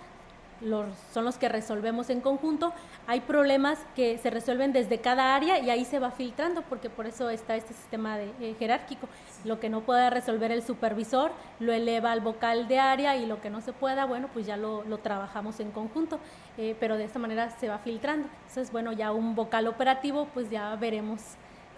[0.61, 2.73] los, son los que resolvemos en conjunto.
[3.07, 7.07] Hay problemas que se resuelven desde cada área y ahí se va filtrando, porque por
[7.07, 9.09] eso está este sistema de, eh, jerárquico.
[9.45, 13.41] Lo que no pueda resolver el supervisor lo eleva al vocal de área y lo
[13.41, 16.19] que no se pueda, bueno, pues ya lo, lo trabajamos en conjunto,
[16.59, 18.29] eh, pero de esta manera se va filtrando.
[18.49, 21.21] Entonces, bueno, ya un vocal operativo, pues ya veremos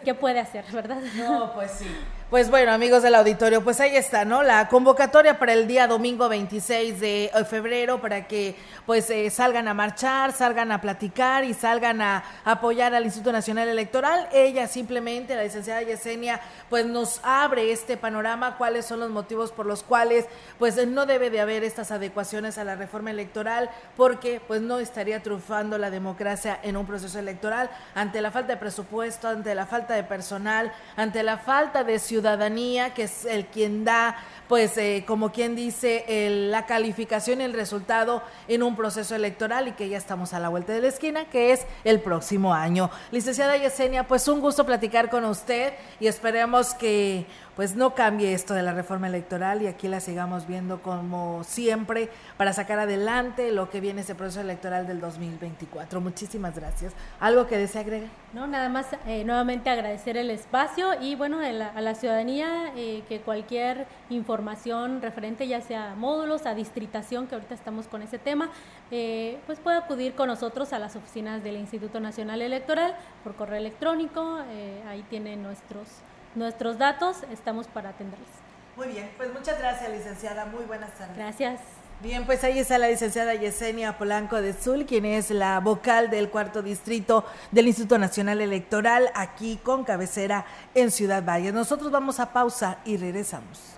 [0.04, 1.00] qué puede hacer, ¿verdad?
[1.16, 1.86] No, pues sí.
[2.30, 4.42] Pues bueno, amigos del auditorio, pues ahí está, ¿no?
[4.42, 9.66] La convocatoria para el día domingo 26 de eh, febrero para que pues eh, salgan
[9.66, 14.28] a marchar, salgan a platicar y salgan a apoyar al Instituto Nacional Electoral.
[14.30, 16.38] Ella simplemente, la licenciada Yesenia,
[16.68, 20.26] pues nos abre este panorama, cuáles son los motivos por los cuales
[20.58, 25.22] pues no debe de haber estas adecuaciones a la reforma electoral, porque pues no estaría
[25.22, 29.94] triunfando la democracia en un proceso electoral ante la falta de presupuesto, ante la falta
[29.94, 34.16] de personal, ante la falta de ciudadanía ciudadanía, que es el quien da,
[34.48, 36.04] pues, eh, como quien dice,
[36.50, 40.48] la calificación y el resultado en un proceso electoral y que ya estamos a la
[40.48, 42.90] vuelta de la esquina, que es el próximo año.
[43.12, 47.24] Licenciada Yesenia, pues un gusto platicar con usted y esperemos que
[47.58, 52.08] pues no cambie esto de la reforma electoral y aquí la sigamos viendo como siempre
[52.36, 56.00] para sacar adelante lo que viene ese proceso electoral del 2024.
[56.00, 56.92] Muchísimas gracias.
[57.18, 58.10] ¿Algo que desea agregar?
[58.32, 63.22] No, nada más eh, nuevamente agradecer el espacio y bueno, a la, ciudadanía eh, que
[63.22, 68.50] cualquier información referente ya sea a módulos, a distritación, que ahorita estamos con ese tema,
[68.92, 72.94] eh, pues puede acudir con nosotros a las oficinas del Instituto Nacional Electoral
[73.24, 74.38] por correo electrónico,
[74.86, 75.88] ahí tienen nuestros
[76.34, 78.28] nuestros datos, estamos para atenderles.
[78.76, 80.46] Muy bien, pues muchas gracias, licenciada.
[80.46, 81.16] Muy buenas tardes.
[81.16, 81.60] Gracias.
[82.00, 86.30] Bien, pues ahí está la licenciada Yesenia Polanco de Zul, quien es la vocal del
[86.30, 91.50] cuarto distrito del Instituto Nacional Electoral, aquí con cabecera en Ciudad Valle.
[91.50, 93.77] Nosotros vamos a pausa y regresamos.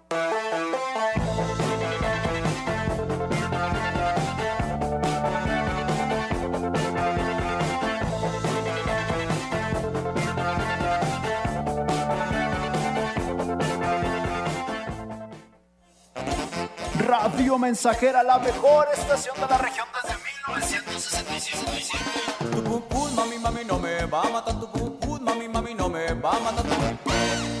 [17.71, 21.63] Mensajera, la mejor estación de la región desde 1965.
[22.51, 24.67] Tu mami, mami, no me va a matar tu
[25.21, 27.60] mami, mami, no me va a matar tu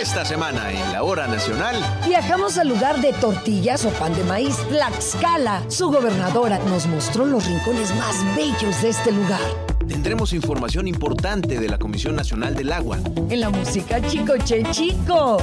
[0.00, 1.76] Esta semana en la hora nacional
[2.06, 5.62] viajamos al lugar de tortillas o pan de maíz, Tlaxcala.
[5.68, 9.40] Su gobernadora nos mostró los rincones más bellos de este lugar.
[9.86, 12.98] Tendremos información importante de la Comisión Nacional del Agua.
[13.30, 15.38] En la música Chico Che Chico.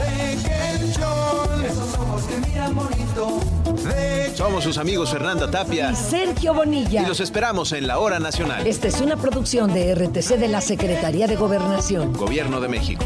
[4.36, 7.04] Somos sus amigos Fernanda Tapia y Sergio Bonilla.
[7.04, 8.68] Y los esperamos en la hora nacional.
[8.68, 12.14] Esta es una producción de RTC de la Secretaría de Gobernación.
[12.14, 13.06] Gobierno de México.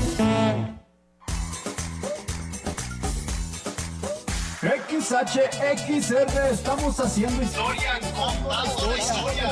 [5.05, 9.51] XHXR, estamos haciendo historia, contando la historia.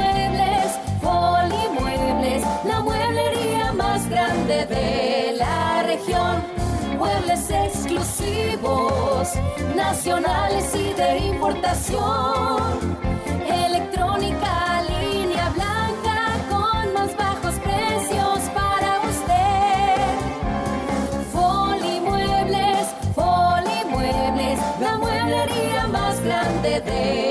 [4.51, 6.43] De la región.
[6.97, 9.29] Muebles exclusivos,
[9.75, 12.97] nacionales y de importación.
[13.47, 16.17] Electrónica, línea blanca
[16.49, 20.01] con más bajos precios para usted.
[21.31, 27.30] Folimuebles, Folimuebles, la mueblería más grande de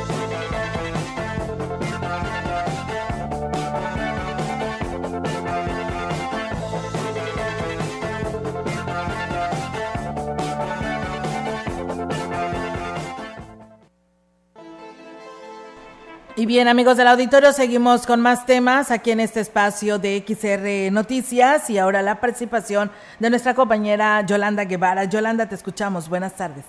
[16.37, 20.89] Y bien, amigos del auditorio, seguimos con más temas aquí en este espacio de XR
[20.93, 25.03] Noticias y ahora la participación de nuestra compañera Yolanda Guevara.
[25.05, 26.09] Yolanda, te escuchamos.
[26.09, 26.65] Buenas tardes.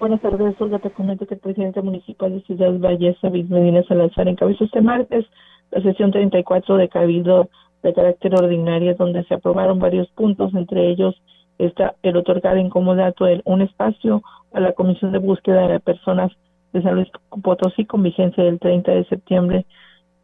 [0.00, 0.78] Buenas tardes, Olga.
[0.78, 5.26] Te comento que el presidente municipal de Ciudad Valles, David Medina Salazar, encabezó este martes
[5.70, 7.50] la sesión 34 de Cabildo
[7.82, 11.14] de carácter ordinario, donde se aprobaron varios puntos, entre ellos
[11.58, 14.22] está el otorgar en comodato un espacio
[14.54, 16.32] a la Comisión de Búsqueda de Personas
[16.72, 17.08] de San Luis
[17.42, 19.66] Potosí con vigencia del 30 de septiembre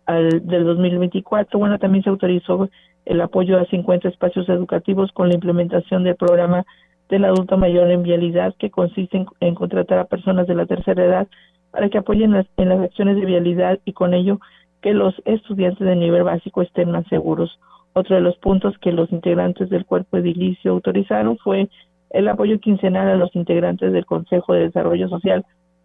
[0.06, 1.58] al, del 2024.
[1.58, 2.68] Bueno, también se autorizó
[3.04, 6.64] el apoyo a 50 espacios educativos con la implementación del programa
[7.08, 11.28] del adulto mayor en vialidad que consiste en, contratar a personas de la tercera edad
[11.70, 14.40] para que apoyen en las acciones de vialidad y con ello
[14.80, 17.58] que los estudiantes de nivel básico estén más seguros.
[17.94, 21.68] Otro de los puntos que los integrantes del cuerpo edilicio autorizaron fue
[22.10, 25.44] el apoyo quincenal a los integrantes del Consejo de Desarrollo Social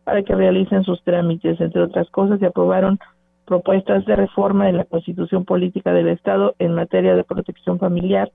[0.09, 1.61] para que realicen sus trámites.
[1.61, 2.97] Entre otras cosas, se aprobaron
[3.45, 8.31] propuestas de reforma de la Constitución Política del Estado en materia de protección familiar,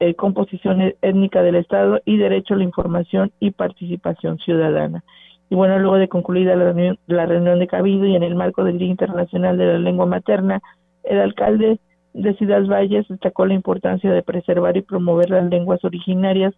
[0.00, 5.04] eh, composición e-, étnica del Estado y derecho a la información y participación ciudadana.
[5.48, 8.64] Y bueno, luego de concluida la reunión, la reunión de Cabildo y en el marco
[8.64, 10.60] del Día Internacional de la Lengua Materna,
[11.04, 11.78] el alcalde
[12.14, 16.52] de Ciudad Valles destacó la importancia de preservar y promover las lenguas originarias,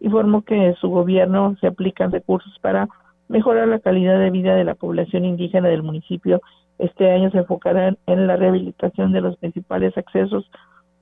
[0.00, 2.86] informó que su gobierno se aplican recursos para
[3.34, 6.40] mejorar la calidad de vida de la población indígena del municipio.
[6.78, 10.48] Este año se enfocarán en la rehabilitación de los principales accesos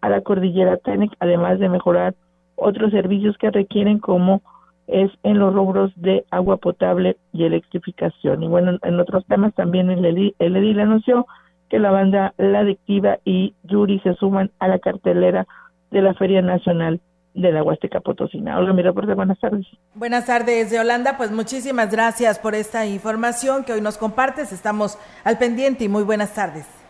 [0.01, 2.14] a la cordillera Tenec, además de mejorar
[2.57, 4.41] otros servicios que requieren como
[4.87, 8.43] es en los rubros de agua potable y electrificación.
[8.43, 11.26] Y bueno, en otros temas también el edil, el edil anunció
[11.68, 15.47] que la banda La Adictiva y Yuri se suman a la cartelera
[15.91, 16.99] de la Feria Nacional
[17.35, 18.59] de la Huasteca Potosina.
[18.59, 19.66] Hola, mi reporte, buenas tardes.
[19.95, 21.16] Buenas tardes, de Holanda.
[21.16, 24.53] Pues muchísimas gracias por esta información que hoy nos compartes.
[24.53, 26.82] Estamos al pendiente y muy buenas tardes.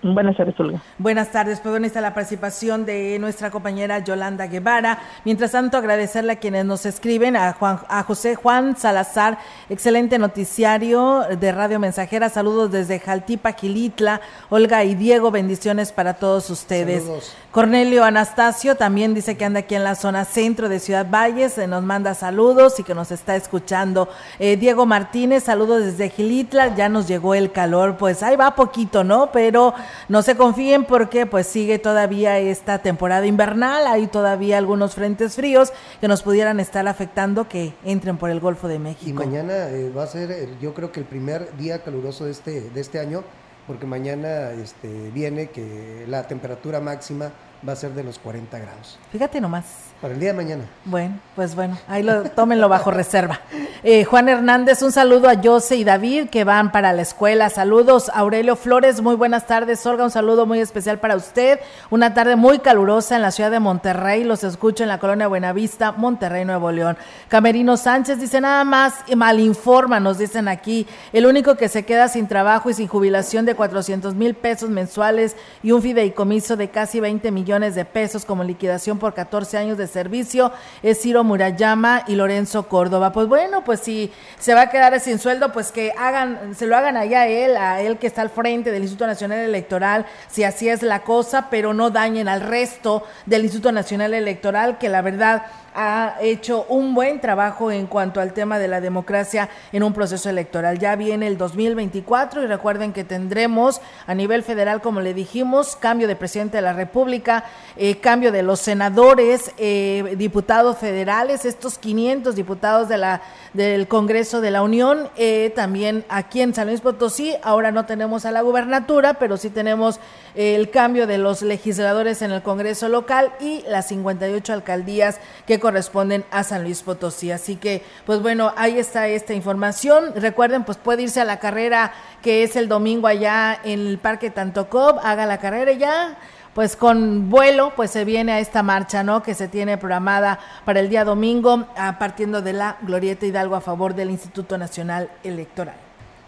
[0.00, 0.80] Buenas tardes, Olga.
[0.98, 5.00] Buenas tardes, pues bueno, está la participación de nuestra compañera Yolanda Guevara.
[5.24, 9.38] Mientras tanto, agradecerle a quienes nos escriben, a Juan, a José Juan Salazar,
[9.68, 12.28] excelente noticiario de Radio Mensajera.
[12.28, 14.20] Saludos desde Jaltipa, Gilitla.
[14.50, 17.04] Olga y Diego, bendiciones para todos ustedes.
[17.50, 21.82] Cornelio Anastasio también dice que anda aquí en la zona centro de Ciudad Valles, nos
[21.82, 24.08] manda saludos y que nos está escuchando.
[24.38, 29.02] Eh, Diego Martínez, saludos desde Gilitla, ya nos llegó el calor, pues ahí va poquito,
[29.02, 29.32] ¿no?
[29.32, 29.74] Pero
[30.08, 35.72] no se confíen porque pues sigue todavía esta temporada invernal, hay todavía algunos frentes fríos
[36.00, 39.10] que nos pudieran estar afectando que entren por el Golfo de México.
[39.10, 42.70] Y mañana eh, va a ser, yo creo que el primer día caluroso de este,
[42.70, 43.22] de este año,
[43.66, 47.32] porque mañana este, viene que la temperatura máxima
[47.66, 48.98] va a ser de los 40 grados.
[49.10, 49.64] Fíjate nomás.
[50.00, 50.64] Para el día de mañana.
[50.84, 53.40] Bueno, pues bueno, ahí lo tómenlo bajo reserva.
[53.82, 57.50] Eh, Juan Hernández, un saludo a Jose y David que van para la escuela.
[57.50, 59.84] Saludos, Aurelio Flores, muy buenas tardes.
[59.86, 61.58] Olga, un saludo muy especial para usted.
[61.90, 64.22] Una tarde muy calurosa en la ciudad de Monterrey.
[64.22, 66.96] Los escucho en la colonia Buenavista, Monterrey, Nuevo León.
[67.26, 70.86] Camerino Sánchez dice nada más, malinforma, nos dicen aquí.
[71.12, 75.34] El único que se queda sin trabajo y sin jubilación de 400 mil pesos mensuales
[75.64, 79.86] y un fideicomiso de casi 20 millones de pesos como liquidación por 14 años de
[79.86, 83.10] servicio es Ciro Murayama y Lorenzo Córdoba.
[83.10, 86.76] Pues bueno, pues si se va a quedar sin sueldo, pues que hagan, se lo
[86.76, 90.44] hagan allá a él, a él que está al frente del Instituto Nacional Electoral, si
[90.44, 95.00] así es la cosa, pero no dañen al resto del Instituto Nacional Electoral, que la
[95.00, 95.46] verdad
[95.80, 100.28] ha hecho un buen trabajo en cuanto al tema de la democracia en un proceso
[100.28, 100.80] electoral.
[100.80, 106.08] Ya viene el 2024 y recuerden que tendremos a nivel federal, como le dijimos, cambio
[106.08, 107.44] de presidente de la República,
[107.76, 113.22] eh, cambio de los senadores, eh, diputados federales, estos 500 diputados de la,
[113.52, 118.26] del Congreso de la Unión, eh, también aquí en San Luis Potosí, ahora no tenemos
[118.26, 120.00] a la gubernatura, pero sí tenemos
[120.34, 126.24] el cambio de los legisladores en el Congreso local y las 58 alcaldías que corresponden
[126.30, 127.30] a San Luis Potosí.
[127.30, 130.14] Así que, pues bueno, ahí está esta información.
[130.16, 131.92] Recuerden, pues puede irse a la carrera
[132.22, 136.16] que es el domingo allá en el Parque Tantocob, haga la carrera ya
[136.54, 139.22] pues con vuelo, pues se viene a esta marcha, ¿no?
[139.22, 143.60] Que se tiene programada para el día domingo, a partiendo de la Glorieta Hidalgo a
[143.60, 145.76] favor del Instituto Nacional Electoral.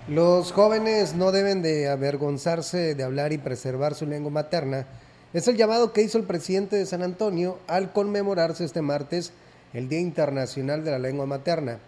[0.07, 4.87] Los jóvenes no deben de avergonzarse de hablar y preservar su lengua materna,
[5.33, 9.33] es el llamado que hizo el presidente de San Antonio al conmemorarse este martes
[9.73, 11.79] el Día Internacional de la Lengua Materna.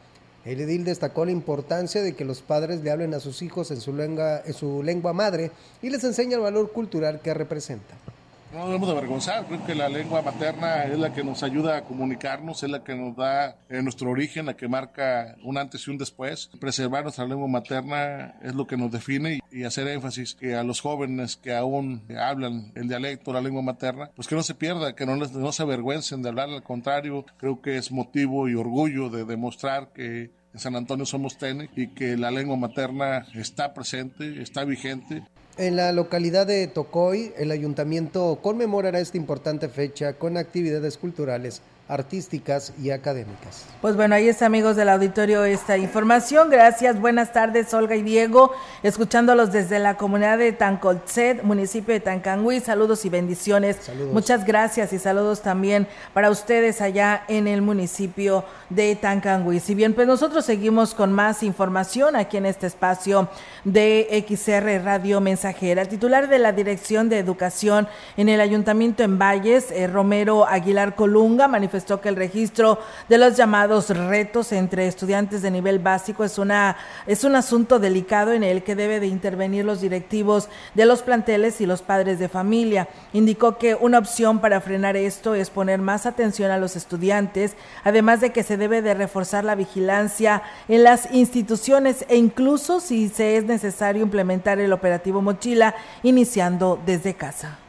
[0.44, 3.80] El edil destacó la importancia de que los padres le hablen a sus hijos en
[3.80, 5.50] su lengua, en su lengua madre
[5.82, 7.94] y les enseñe el valor cultural que representa.
[8.52, 11.84] No debemos de avergonzar, creo que la lengua materna es la que nos ayuda a
[11.84, 15.90] comunicarnos, es la que nos da eh, nuestro origen, la que marca un antes y
[15.90, 16.50] un después.
[16.60, 20.82] Preservar nuestra lengua materna es lo que nos define y, hacer énfasis que a los
[20.82, 25.06] jóvenes que aún hablan el dialecto, la lengua materna, pues que no se pierda, que
[25.06, 29.24] no, no se avergüencen de hablar, al contrario, creo que es motivo y orgullo de
[29.24, 34.64] demostrar que en San Antonio somos TENE y que la lengua materna está presente, está
[34.64, 35.22] vigente.
[35.58, 41.60] En la localidad de Tocoy, el ayuntamiento conmemorará esta importante fecha con actividades culturales
[41.92, 43.66] artísticas y académicas.
[43.82, 46.48] Pues bueno, ahí está amigos del auditorio esta información.
[46.48, 52.60] Gracias, buenas tardes Olga y Diego, escuchándolos desde la comunidad de Tancolcet, municipio de Tancangüí.
[52.60, 53.90] Saludos y bendiciones.
[54.12, 59.60] Muchas gracias y saludos también para ustedes allá en el municipio de Tancangüí.
[59.60, 63.28] Si bien pues nosotros seguimos con más información aquí en este espacio
[63.64, 65.82] de XR Radio Mensajera.
[65.82, 67.86] El titular de la Dirección de Educación
[68.16, 72.78] en el Ayuntamiento en Valles, eh, Romero Aguilar Colunga, manifestó que el registro
[73.08, 76.76] de los llamados retos entre estudiantes de nivel básico es una
[77.06, 81.60] es un asunto delicado en el que debe de intervenir los directivos de los planteles
[81.60, 82.88] y los padres de familia.
[83.12, 87.54] Indicó que una opción para frenar esto es poner más atención a los estudiantes,
[87.84, 93.08] además de que se debe de reforzar la vigilancia en las instituciones e incluso si
[93.08, 97.61] se es necesario implementar el operativo mochila iniciando desde casa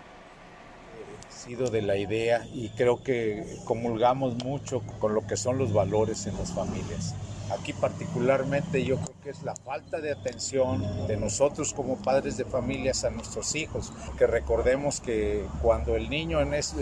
[1.43, 6.25] sido de la idea y creo que comulgamos mucho con lo que son los valores
[6.25, 7.15] en las familias.
[7.51, 12.45] Aquí particularmente yo creo que es la falta de atención de nosotros como padres de
[12.45, 16.73] familias a nuestros hijos, que recordemos que cuando el niño no es,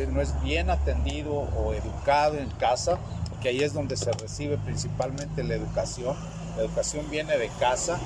[0.44, 3.00] bien atendido o educado en casa,
[3.42, 6.16] que ahí es donde se recibe principalmente la educación,
[6.56, 8.00] la educación viene de casa,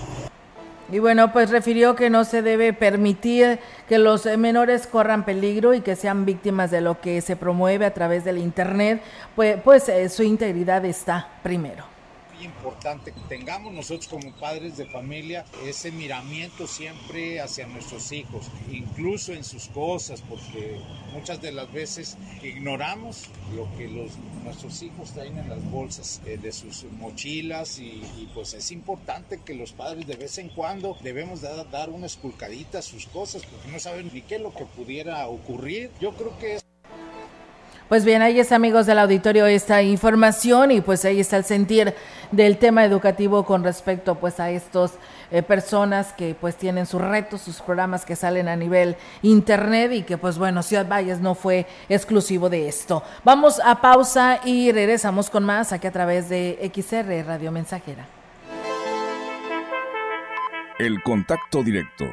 [0.91, 5.81] y bueno, pues refirió que no se debe permitir que los menores corran peligro y
[5.81, 9.01] que sean víctimas de lo que se promueve a través del Internet,
[9.35, 11.94] pues, pues eh, su integridad está primero
[12.41, 19.33] importante que tengamos nosotros como padres de familia ese miramiento siempre hacia nuestros hijos, incluso
[19.33, 20.79] en sus cosas, porque
[21.13, 23.25] muchas de las veces ignoramos
[23.55, 24.11] lo que los,
[24.43, 28.01] nuestros hijos traen en las bolsas eh, de sus mochilas y,
[28.33, 32.81] pues es importante que los padres de vez en cuando debemos dar una esculcadita a
[32.81, 35.91] sus cosas porque no saben ni qué es lo que pudiera ocurrir.
[36.01, 36.65] Yo creo que es
[37.89, 41.93] pues bien, ahí está amigos del auditorio esta información y pues ahí está el sentir
[42.31, 44.93] del tema educativo con respecto pues a estos
[45.31, 50.01] eh, personas que pues tienen sus retos, sus programas que salen a nivel internet y
[50.03, 53.03] que pues bueno, Ciudad Valles no fue exclusivo de esto.
[53.23, 58.07] Vamos a pausa y regresamos con más aquí a través de XR Radio Mensajera.
[60.79, 62.05] El contacto directo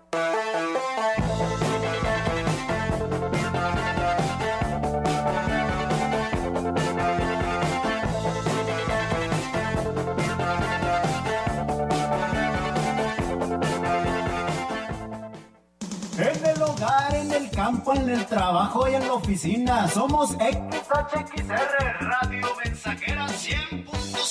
[17.95, 19.87] en el trabajo y en la oficina.
[19.87, 21.57] Somos XHXR,
[21.99, 24.30] Radio Mensajera 100.5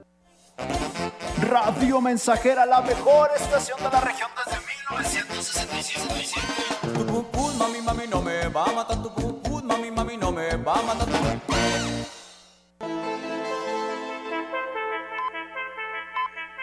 [1.41, 6.47] Radio Mensajera, la mejor estación de la región desde 1967.
[6.93, 9.01] Tu pum pum, mami, mami, no me va a matar.
[9.01, 11.07] Tu pum mami, mami, no me va a matar.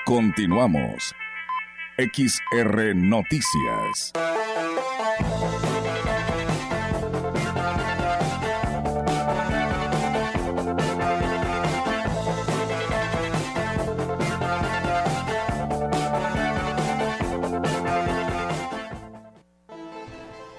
[0.04, 1.14] Continuamos.
[1.98, 4.12] XR Noticias.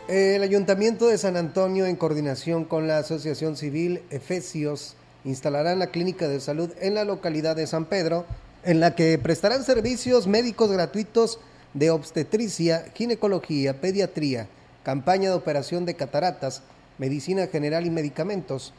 [0.10, 6.28] El Ayuntamiento de San Antonio, en coordinación con la Asociación Civil Efesios, instalarán la clínica
[6.28, 8.26] de salud en la localidad de San Pedro,
[8.64, 11.39] en la que prestarán servicios médicos gratuitos
[11.76, 14.47] de obstetricia, ginecología, pediatría,
[14.82, 16.64] campaña de operación de cataratas,
[16.97, 18.74] medicina general y medicamentos.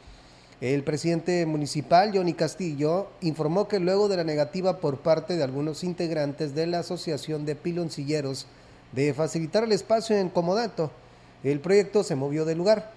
[0.59, 5.85] El presidente municipal, Johnny Castillo, informó que luego de la negativa por parte de algunos
[5.85, 8.47] integrantes de la Asociación de Piloncilleros
[8.91, 10.91] de facilitar el espacio en comodato,
[11.49, 12.91] el proyecto se movió del lugar.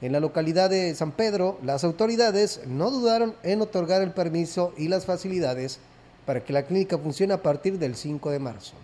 [0.00, 4.88] En la localidad de San Pedro, las autoridades no dudaron en otorgar el permiso y
[4.88, 5.78] las facilidades
[6.24, 8.74] para que la clínica funcione a partir del 5 de marzo.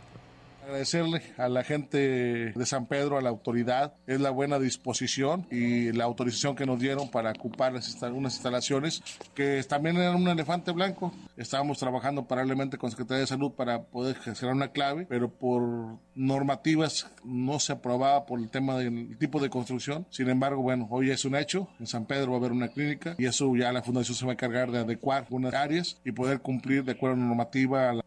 [0.66, 5.92] Agradecerle a la gente de San Pedro, a la autoridad, es la buena disposición y
[5.92, 7.72] la autorización que nos dieron para ocupar
[8.12, 9.00] unas instalaciones
[9.32, 11.14] que también eran un elefante blanco.
[11.36, 17.08] Estábamos trabajando paralelamente con Secretaría de Salud para poder gestionar una clave, pero por normativas
[17.22, 20.04] no se aprobaba por el tema del tipo de construcción.
[20.10, 21.68] Sin embargo, bueno, hoy es un hecho.
[21.78, 24.32] En San Pedro va a haber una clínica y eso ya la Fundación se va
[24.32, 27.92] a encargar de adecuar unas áreas y poder cumplir de acuerdo a la normativa a
[27.92, 28.05] la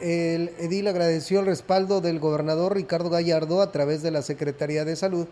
[0.00, 4.94] El edil agradeció el respaldo del gobernador Ricardo Gallardo a través de la Secretaría de
[4.94, 5.26] Salud,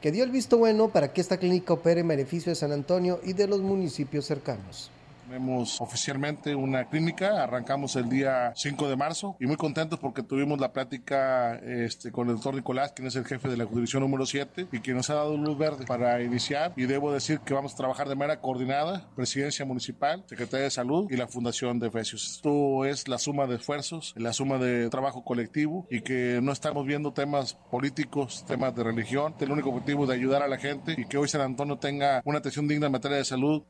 [0.00, 3.20] que dio el visto bueno para que esta clínica opere en beneficio de San Antonio
[3.22, 4.90] y de los municipios cercanos.
[5.26, 10.60] Tenemos oficialmente una clínica, arrancamos el día 5 de marzo y muy contentos porque tuvimos
[10.60, 14.24] la plática este, con el doctor Nicolás, quien es el jefe de la jurisdicción número
[14.24, 16.74] 7 y quien nos ha dado luz verde para iniciar.
[16.76, 21.10] Y debo decir que vamos a trabajar de manera coordinada, presidencia municipal, Secretaría de Salud
[21.10, 22.36] y la Fundación de Efesios.
[22.36, 26.86] Esto es la suma de esfuerzos, la suma de trabajo colectivo y que no estamos
[26.86, 31.04] viendo temas políticos, temas de religión, el único objetivo de ayudar a la gente y
[31.04, 33.64] que hoy San Antonio tenga una atención digna en materia de salud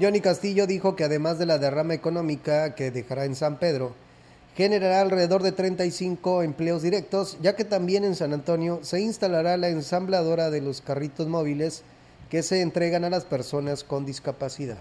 [0.00, 3.92] Johnny Castillo dijo que además de la derrama económica que dejará en San Pedro,
[4.56, 9.68] generará alrededor de 35 empleos directos, ya que también en San Antonio se instalará la
[9.68, 11.82] ensambladora de los carritos móviles
[12.30, 14.78] que se entregan a las personas con discapacidad.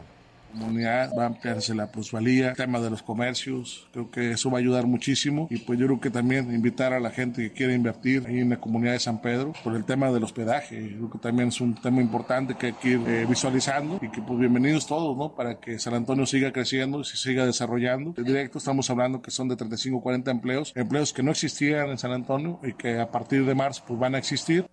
[0.51, 4.57] Comunidad, va a ampliarse la plusvalía, el tema de los comercios, creo que eso va
[4.57, 7.73] a ayudar muchísimo y pues yo creo que también invitar a la gente que quiere
[7.73, 11.19] invertir ahí en la comunidad de San Pedro por el tema del hospedaje, creo que
[11.19, 14.87] también es un tema importante que hay que ir eh, visualizando y que pues bienvenidos
[14.87, 15.35] todos, ¿no?
[15.35, 18.13] Para que San Antonio siga creciendo y se siga desarrollando.
[18.17, 21.97] En directo estamos hablando que son de 35 40 empleos, empleos que no existían en
[21.97, 24.65] San Antonio y que a partir de marzo pues van a existir.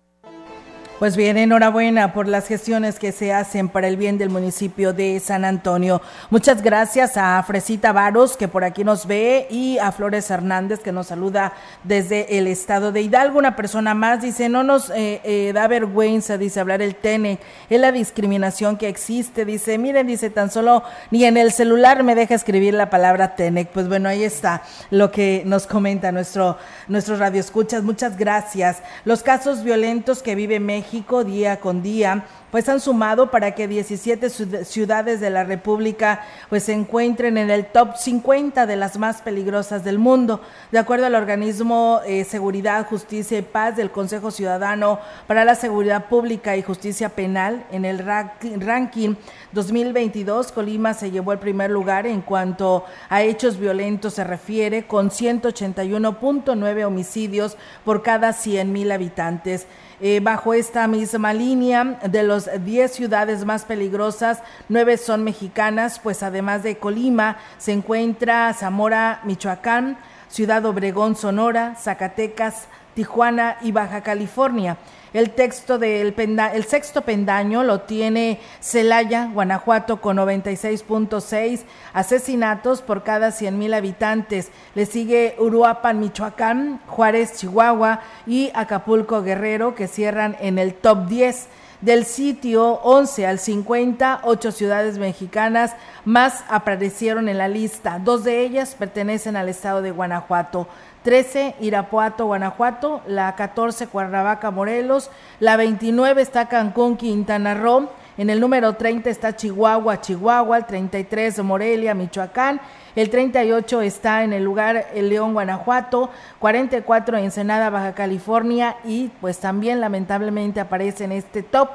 [0.99, 5.21] Pues bien, enhorabuena por las gestiones que se hacen para el bien del municipio de
[5.21, 6.01] San Antonio.
[6.29, 10.91] Muchas gracias a Fresita Varos, que por aquí nos ve, y a Flores Hernández, que
[10.91, 11.53] nos saluda
[11.85, 13.39] desde el estado de Hidalgo.
[13.39, 17.39] Una persona más dice, no nos eh, eh, da vergüenza, dice, hablar el TENE,
[17.69, 19.45] es la discriminación que existe.
[19.45, 23.69] Dice, miren, dice, tan solo ni en el celular me deja escribir la palabra TENEC.
[23.69, 26.57] Pues bueno, ahí está lo que nos comenta nuestro,
[26.89, 27.83] nuestro radio escuchas.
[27.83, 28.79] Muchas gracias.
[29.05, 30.88] Los casos violentos que vive México
[31.25, 34.29] día con día pues han sumado para que 17
[34.65, 39.83] ciudades de la República pues se encuentren en el top 50 de las más peligrosas
[39.83, 40.41] del mundo.
[40.71, 46.07] De acuerdo al organismo eh, Seguridad, Justicia y Paz del Consejo Ciudadano para la Seguridad
[46.07, 49.15] Pública y Justicia Penal, en el ranking
[49.51, 55.09] 2022 Colima se llevó el primer lugar en cuanto a hechos violentos se refiere con
[55.09, 59.67] 181.9 homicidios por cada 100 mil habitantes.
[60.01, 66.23] Eh, bajo esta misma línea, de los 10 ciudades más peligrosas, 9 son mexicanas, pues
[66.23, 69.97] además de Colima se encuentra Zamora, Michoacán,
[70.29, 74.77] Ciudad Obregón, Sonora, Zacatecas, Tijuana y Baja California.
[75.13, 81.61] El texto del penda, el sexto pendaño lo tiene Celaya, Guanajuato, con 96.6
[81.93, 84.49] asesinatos por cada 100 mil habitantes.
[84.75, 91.47] Le sigue Uruapan, Michoacán, Juárez, Chihuahua y Acapulco, Guerrero, que cierran en el top 10
[91.81, 97.99] del sitio 11 al 50, ocho ciudades mexicanas más aparecieron en la lista.
[98.03, 100.67] Dos de ellas pertenecen al estado de Guanajuato.
[101.03, 108.41] 13 Irapuato, Guanajuato, la 14 Cuernavaca, Morelos, la 29 está Cancún, Quintana Roo, en el
[108.41, 112.59] número 30 está Chihuahua, Chihuahua, el 33 Morelia, Michoacán,
[112.97, 119.39] el 38 está en el lugar el León, Guanajuato, 44 Ensenada, Baja California y pues
[119.39, 121.69] también lamentablemente aparece en este top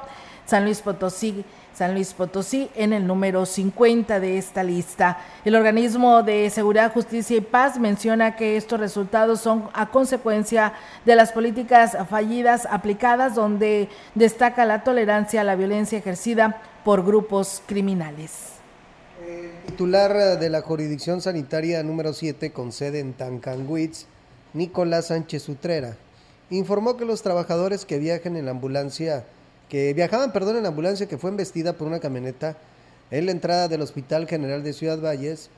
[0.44, 5.18] San Luis Potosí San Luis Potosí en el número 50 de esta lista.
[5.44, 11.16] El organismo de Seguridad, Justicia y Paz menciona que estos resultados son a consecuencia de
[11.16, 18.54] las políticas fallidas aplicadas donde destaca la tolerancia a la violencia ejercida por grupos criminales.
[19.26, 24.06] El titular de la jurisdicción sanitaria número 7 con sede en Tancanwitz,
[24.52, 25.96] Nicolás Sánchez Utrera,
[26.50, 29.24] informó que los trabajadores que viajan en la ambulancia
[29.68, 32.56] que viajaban, perdón, en la ambulancia que fue embestida por una camioneta
[33.10, 35.50] en la entrada del Hospital General de Ciudad Valles,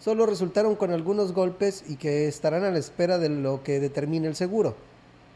[0.00, 4.28] solo resultaron con algunos golpes y que estarán a la espera de lo que determine
[4.28, 4.74] el seguro.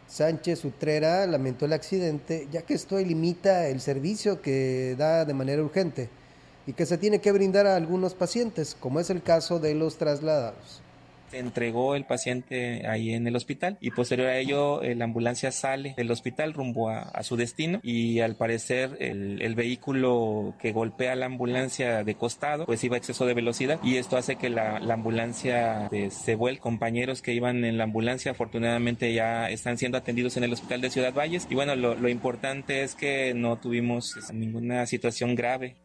[0.08, 5.62] Sánchez Utrera lamentó el accidente ya que esto limita el servicio que da de manera
[5.62, 6.08] urgente
[6.66, 9.96] y que se tiene que brindar a algunos pacientes, como es el caso de los
[9.96, 10.82] trasladados
[11.38, 15.94] entregó el paciente ahí en el hospital y posterior a ello eh, la ambulancia sale
[15.96, 22.04] del hospital rumbo a, su destino y al parecer el, vehículo que golpea la ambulancia
[22.04, 26.34] de costado pues iba a exceso de velocidad y esto hace que la, ambulancia se
[26.34, 26.60] vuelva.
[26.60, 30.90] Compañeros que iban en la ambulancia afortunadamente ya están siendo atendidos en el hospital de
[30.90, 35.76] Ciudad Valles y bueno lo, importante es que no tuvimos este, ninguna situación grave.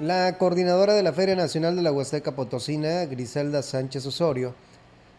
[0.00, 4.54] La coordinadora de la Feria Nacional de la Huasteca Potosina, Griselda Sánchez Osorio,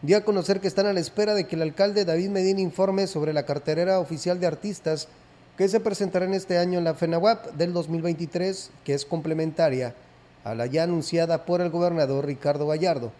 [0.00, 3.06] dio a conocer que están a la espera de que el alcalde David Medina informe
[3.06, 5.08] sobre la carterera oficial de artistas
[5.58, 9.94] que se presentará en este año en la FENAWAP del 2023, que es complementaria
[10.44, 13.12] a la ya anunciada por el gobernador Ricardo Gallardo.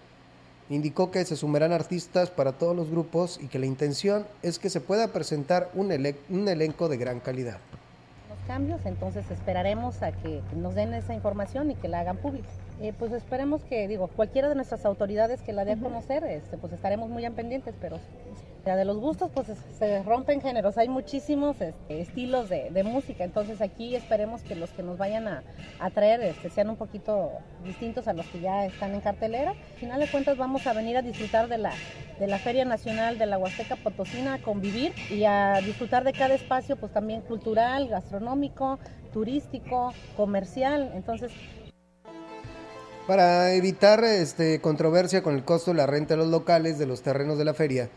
[0.70, 4.70] Indicó que se sumarán artistas para todos los grupos y que la intención es que
[4.70, 5.92] se pueda presentar un,
[6.30, 7.58] un elenco de gran calidad
[8.50, 12.48] cambios, entonces esperaremos a que nos den esa información y que la hagan pública.
[12.80, 16.58] Eh, pues esperemos que, digo, cualquiera de nuestras autoridades que la dé a conocer, este,
[16.58, 17.98] pues estaremos muy en pendientes, pero
[18.64, 19.48] de los gustos, pues
[19.78, 24.82] se rompen géneros, hay muchísimos este, estilos de, música, entonces aquí esperemos que los que
[24.82, 25.42] nos vayan a,
[25.94, 27.30] traer este, sean un poquito
[27.64, 29.50] distintos a los que ya están en cartelera.
[29.50, 31.72] Al final de cuentas vamos a venir a disfrutar de la,
[32.18, 36.34] de la Feria Nacional de la Huasteca Potosina, a convivir y a disfrutar de cada
[36.34, 38.78] espacio, pues también cultural, gastronómico,
[39.12, 41.32] turístico, comercial, entonces
[43.06, 47.02] para evitar este, controversia con el costo de la renta de los locales de los
[47.02, 47.90] terrenos de la feria,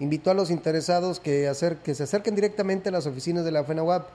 [0.00, 3.64] invitó a los interesados que, hacer, que se acerquen directamente a las oficinas de la
[3.64, 4.08] FENAWAP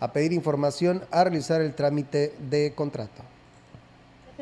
[0.00, 3.22] a pedir información a realizar el trámite de contrato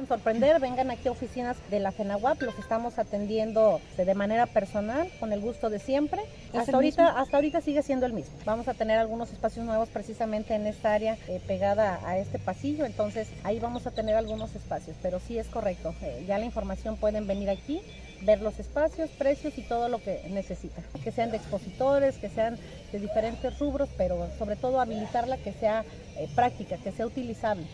[0.07, 5.32] sorprender, vengan aquí a oficinas de la FENAWAP, los estamos atendiendo de manera personal, con
[5.32, 6.22] el gusto de siempre.
[6.53, 8.34] Hasta ahorita, hasta ahorita sigue siendo el mismo.
[8.45, 12.84] Vamos a tener algunos espacios nuevos precisamente en esta área eh, pegada a este pasillo,
[12.84, 15.95] entonces ahí vamos a tener algunos espacios, pero sí es correcto.
[16.03, 17.80] Eh, ya la información pueden venir aquí,
[18.25, 20.85] ver los espacios, precios y todo lo que necesitan.
[21.03, 22.59] Que sean de expositores, que sean
[22.93, 25.85] de diferentes rubros, pero sobre todo habilitarla que sea
[26.16, 27.66] eh, práctica, que sea utilizable.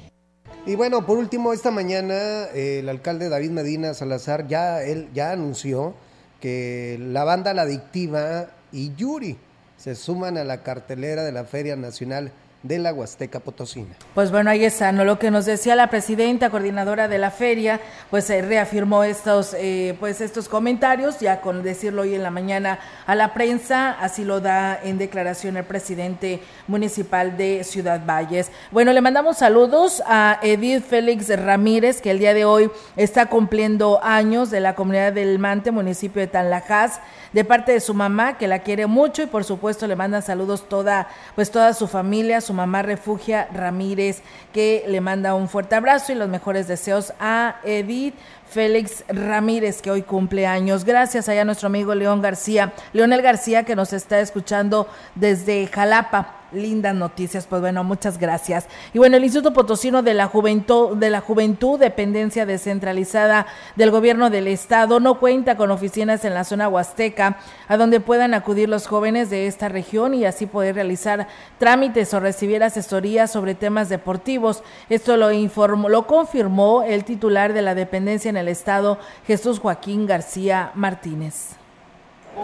[0.67, 5.95] Y bueno, por último, esta mañana el alcalde David Medina Salazar ya, él, ya anunció
[6.41, 9.37] que la banda La Adictiva y Yuri
[9.77, 12.33] se suman a la cartelera de la Feria Nacional
[12.63, 13.95] de la Huasteca Potosina.
[14.15, 15.05] Pues bueno, ahí está, ¿no?
[15.05, 17.81] Lo que nos decía la presidenta coordinadora de la feria,
[18.11, 22.81] pues se reafirmó estos, eh, pues estos comentarios, ya con decirlo hoy en la mañana
[23.07, 28.51] a la prensa, así lo da en declaración el presidente municipal de Ciudad Valles.
[28.73, 34.01] Bueno, le mandamos saludos a Edith Félix Ramírez, que el día de hoy está cumpliendo
[34.03, 37.01] años de la comunidad del Mante, municipio de Tanlajas,
[37.33, 40.69] de parte de su mamá, que la quiere mucho y por supuesto le manda saludos
[40.69, 44.23] toda, pues toda su familia, su mamá Refugia Ramírez,
[44.55, 48.15] que le manda un fuerte abrazo y los mejores deseos a Edith
[48.51, 50.85] Félix Ramírez, que hoy cumple años.
[50.85, 56.39] Gracias allá a nuestro amigo León García, Leonel García, que nos está escuchando desde Jalapa
[56.53, 57.47] lindas noticias.
[57.47, 58.67] Pues bueno, muchas gracias.
[58.93, 63.47] Y bueno, el Instituto Potosino de la Juventud, de la Juventud, dependencia descentralizada
[63.77, 67.39] del gobierno del estado, no cuenta con oficinas en la zona huasteca
[67.69, 71.29] a donde puedan acudir los jóvenes de esta región y así poder realizar
[71.59, 74.63] trámites o recibir asesorías sobre temas deportivos.
[74.89, 80.07] Esto lo informó, lo confirmó el titular de la dependencia en el estado, Jesús Joaquín
[80.07, 81.57] García Martínez.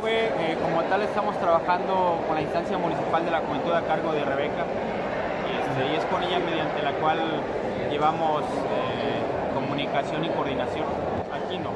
[0.07, 4.25] Eh, como tal estamos trabajando con la instancia municipal de la juventud a cargo de
[4.25, 4.65] Rebeca
[5.49, 7.19] y, este, es con ella mediante la cual
[7.91, 10.85] llevamos eh, comunicación y coordinación.
[11.33, 11.71] Aquí no.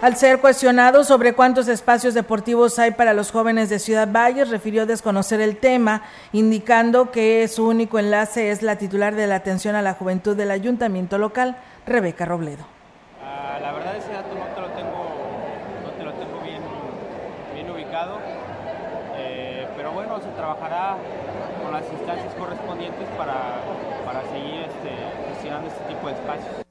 [0.00, 4.86] Al ser cuestionado sobre cuántos espacios deportivos hay para los jóvenes de Ciudad Valles, refirió
[4.86, 6.02] desconocer el tema,
[6.32, 10.52] indicando que su único enlace es la titular de la atención a la juventud del
[10.52, 11.56] ayuntamiento local,
[11.88, 12.64] Rebeca Robledo.
[13.24, 15.04] Ah, la verdad ese dato no te lo tengo,
[15.84, 16.62] no te lo tengo bien,
[17.54, 18.18] bien ubicado,
[19.16, 20.96] eh, pero bueno, se trabajará
[21.62, 23.60] con las instancias correspondientes para,
[24.04, 26.68] para seguir este, gestionando este tipo de espacios.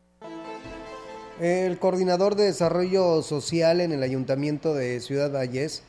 [1.39, 5.83] El coordinador de desarrollo social en el ayuntamiento de Ciudad Valles,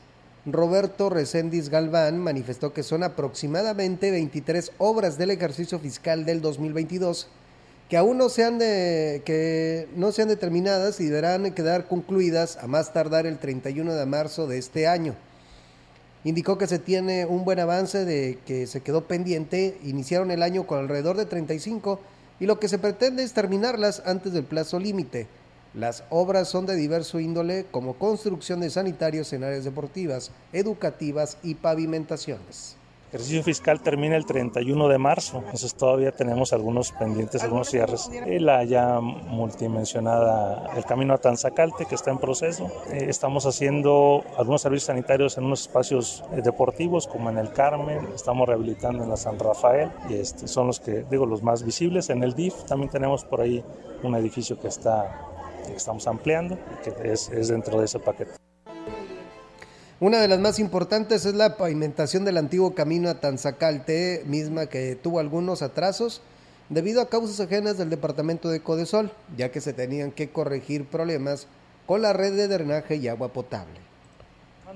[0.45, 7.29] Roberto Recendis Galván, manifestó que son aproximadamente 23 obras del ejercicio fiscal del 2022
[7.89, 12.59] que aún no se han, de, que no se han determinadas y deberán quedar concluidas
[12.59, 15.15] a más tardar el 31 de marzo de este año.
[16.25, 20.67] Indicó que se tiene un buen avance de que se quedó pendiente, iniciaron el año
[20.67, 22.01] con alrededor de 35
[22.41, 25.27] y lo que se pretende es terminarlas antes del plazo límite.
[25.75, 31.55] Las obras son de diverso índole, como construcción de sanitarios en áreas deportivas, educativas y
[31.55, 32.78] pavimentaciones.
[33.09, 38.11] El ejercicio fiscal termina el 31 de marzo, entonces todavía tenemos algunos pendientes, algunos cierres.
[38.27, 42.67] La ya multimensionada, el camino a Tanzacalte, que está en proceso.
[42.93, 48.09] Eh, estamos haciendo algunos servicios sanitarios en unos espacios eh, deportivos, como en el Carmen,
[48.15, 52.11] estamos rehabilitando en la San Rafael, y este, son los que, digo, los más visibles.
[52.11, 53.65] En el DIF también tenemos por ahí
[54.03, 55.25] un edificio que está
[55.67, 58.48] que estamos ampliando, que es, es dentro de ese paquete.
[60.01, 64.95] Una de las más importantes es la pavimentación del antiguo camino a Tanzacalte, misma que
[64.95, 66.23] tuvo algunos atrasos
[66.69, 71.49] debido a causas ajenas del departamento de Codesol, ya que se tenían que corregir problemas
[71.85, 73.89] con la red de drenaje y agua potable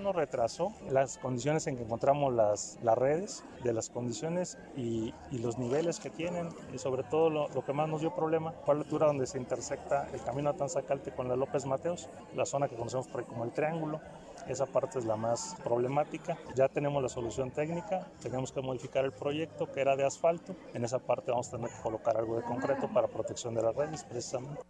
[0.02, 5.38] no retrasó las condiciones en que encontramos las, las redes, de las condiciones y, y
[5.38, 8.74] los niveles que tienen y sobre todo lo, lo, que más nos dio problema fue
[8.74, 12.68] la altura donde se intersecta el camino a Tanzacalte con la López Mateos, la zona
[12.68, 14.00] que conocemos como el triángulo.
[14.48, 16.36] Esa parte es la más problemática.
[16.54, 20.54] Ya tenemos la solución técnica, tenemos que modificar el proyecto que era de asfalto.
[20.74, 23.74] En esa parte vamos a tener que colocar algo de concreto para protección de las
[23.74, 24.60] redes precisamente.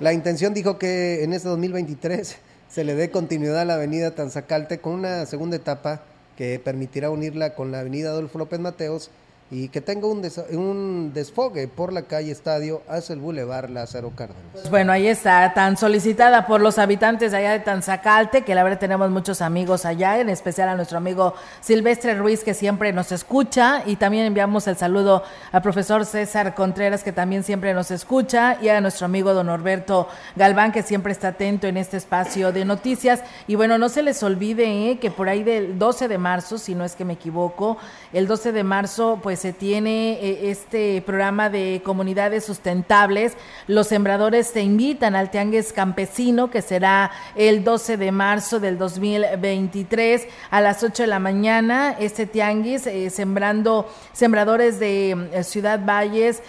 [0.00, 2.38] La intención dijo que en este 2023
[2.68, 6.02] se le dé continuidad a la avenida Tanzacalte con una segunda etapa
[6.36, 9.10] que permitirá unirla con la avenida Adolfo López Mateos
[9.48, 14.10] y que tenga un, des un desfogue por la calle Estadio hacia el Boulevard Lázaro
[14.10, 14.42] Cárdenas.
[14.52, 18.80] Pues bueno, ahí está, tan solicitada por los habitantes allá de Tanzacalte, que la verdad
[18.80, 23.82] tenemos muchos amigos allá, en especial a nuestro amigo Silvestre Ruiz, que siempre nos escucha,
[23.86, 25.22] y también enviamos el saludo
[25.52, 30.08] al profesor César Contreras, que también siempre nos escucha, y a nuestro amigo don Norberto
[30.34, 33.22] Galván, que siempre está atento en este espacio de noticias.
[33.46, 36.74] Y bueno, no se les olvide eh, que por ahí del 12 de marzo, si
[36.74, 37.76] no es que me equivoco,
[38.12, 43.34] el 12 de marzo, pues se tiene eh, este programa de comunidades sustentables.
[43.66, 50.26] Los sembradores te invitan al Tianguis Campesino, que será el 12 de marzo del 2023
[50.50, 51.94] a las 8 de la mañana.
[51.98, 56.42] Este Tianguis, eh, sembrando, sembradores de eh, Ciudad Valles,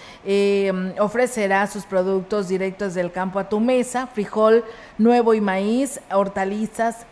[1.00, 4.66] ofrecerá sus productos directos del campo a tu mesa, frijol
[4.98, 7.06] nuevo y maíz, hortalizas,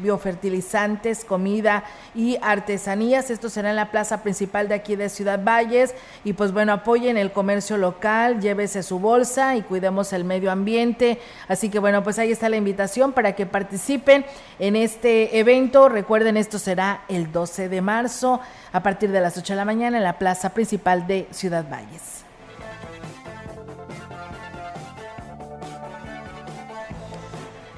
[0.00, 1.84] biofertilizantes, comida
[2.14, 3.30] y artesanías.
[3.30, 5.94] Esto será en la plaza principal de aquí Ciudad Valles.
[6.24, 11.20] Y pues bueno, apoyen el comercio local, llévese su bolsa y cuidemos el medio ambiente.
[11.48, 14.24] Así que bueno, pues ahí está la invitación para que participen
[14.58, 15.88] en este evento.
[15.88, 18.40] Recuerden, esto será el 12 de marzo
[18.72, 22.19] a partir de las 8 de la mañana en la plaza principal de Ciudad Valles.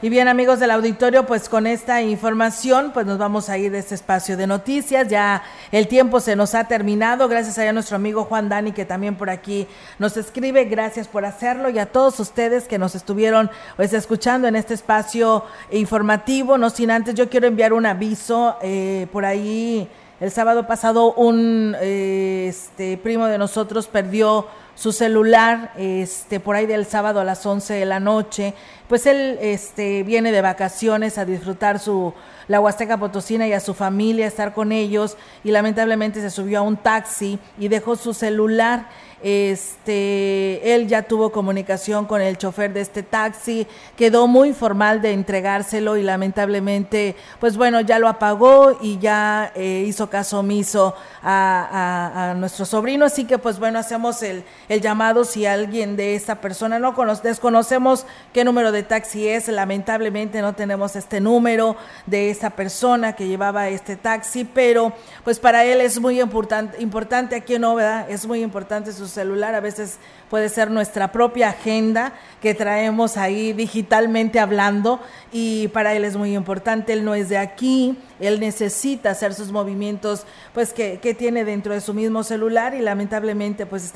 [0.04, 3.78] Y bien amigos del auditorio, pues con esta información pues nos vamos a ir de
[3.78, 5.06] este espacio de noticias.
[5.06, 7.28] Ya el tiempo se nos ha terminado.
[7.28, 9.68] Gracias a nuestro amigo Juan Dani que también por aquí
[10.00, 10.64] nos escribe.
[10.64, 15.44] Gracias por hacerlo y a todos ustedes que nos estuvieron pues escuchando en este espacio
[15.70, 16.58] informativo.
[16.58, 19.88] No sin antes yo quiero enviar un aviso eh, por ahí.
[20.18, 26.66] El sábado pasado un eh, este primo de nosotros perdió su celular este por ahí
[26.66, 28.54] del sábado a las 11 de la noche
[28.92, 32.12] pues él este viene de vacaciones a disfrutar su
[32.46, 36.60] la Huasteca Potosina y a su familia estar con ellos y lamentablemente se subió a
[36.62, 38.90] un taxi y dejó su celular
[39.22, 43.66] este, él ya tuvo comunicación con el chofer de este taxi,
[43.96, 49.84] quedó muy formal de entregárselo y lamentablemente, pues bueno, ya lo apagó y ya eh,
[49.86, 53.04] hizo caso omiso a, nuestro sobrino.
[53.04, 54.44] Así que, pues bueno, hacemos el,
[54.80, 59.48] llamado si alguien de esta persona no conoce, desconocemos qué número de taxi es.
[59.48, 64.92] Lamentablemente no tenemos este número de esa persona que llevaba este taxi, pero
[65.24, 69.54] pues para él es muy importante, importante aquí en Óveda, es muy importante su celular.
[69.54, 69.98] A veces
[70.28, 75.00] puede ser nuestra propia agenda que traemos ahí digitalmente hablando
[75.30, 79.50] y para él es muy importante, él no es de aquí, él necesita hacer sus
[79.50, 83.92] movimientos pues que, que tiene dentro de su mismo celular y lamentablemente pues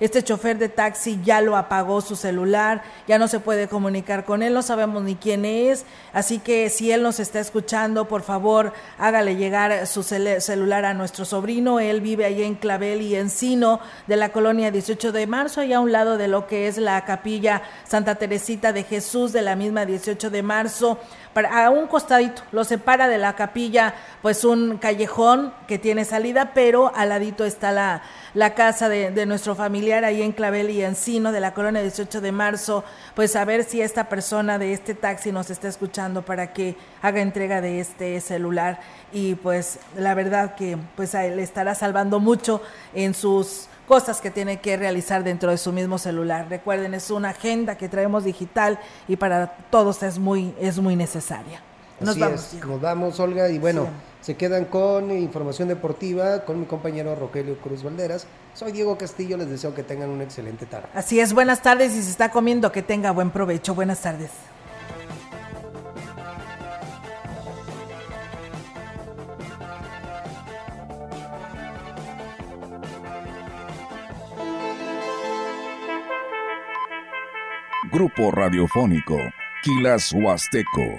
[0.00, 4.42] este chofer de taxi ya lo apagó su celular, ya no se puede comunicar con
[4.42, 8.72] él, no sabemos ni quién es, así que si él nos está escuchando, por favor
[8.98, 14.16] hágale llegar su celular a nuestro sobrino, él vive ahí en Clavel y Encino de
[14.16, 17.62] la colonia 18 de marzo, allá a un lado de lo que es la capilla
[17.86, 20.98] Santa Teresita de Jesús de la misma 18 de marzo.
[21.32, 23.65] Para, a un costadito lo separa de la capilla
[24.22, 28.02] pues un callejón que tiene salida, pero al ladito está la,
[28.34, 32.20] la casa de, de, nuestro familiar ahí en Clavel y Encino de la colonia 18
[32.20, 36.52] de marzo, pues a ver si esta persona de este taxi nos está escuchando para
[36.52, 38.80] que haga entrega de este celular
[39.12, 42.60] y pues la verdad que pues le estará salvando mucho
[42.94, 46.46] en sus cosas que tiene que realizar dentro de su mismo celular.
[46.50, 51.62] Recuerden, es una agenda que traemos digital y para todos es muy, es muy necesaria.
[52.00, 52.54] Nos Así vamos.
[52.54, 52.66] Es.
[52.66, 53.90] Nos vamos, Olga, y bueno, sí.
[54.20, 58.26] se quedan con información deportiva con mi compañero Rogelio Cruz Valderas.
[58.54, 60.88] Soy Diego Castillo, les deseo que tengan una excelente tarde.
[60.94, 63.74] Así es, buenas tardes y si está comiendo que tenga buen provecho.
[63.74, 64.30] Buenas tardes.
[77.90, 79.16] Grupo Radiofónico,
[79.62, 80.98] Quilas Huasteco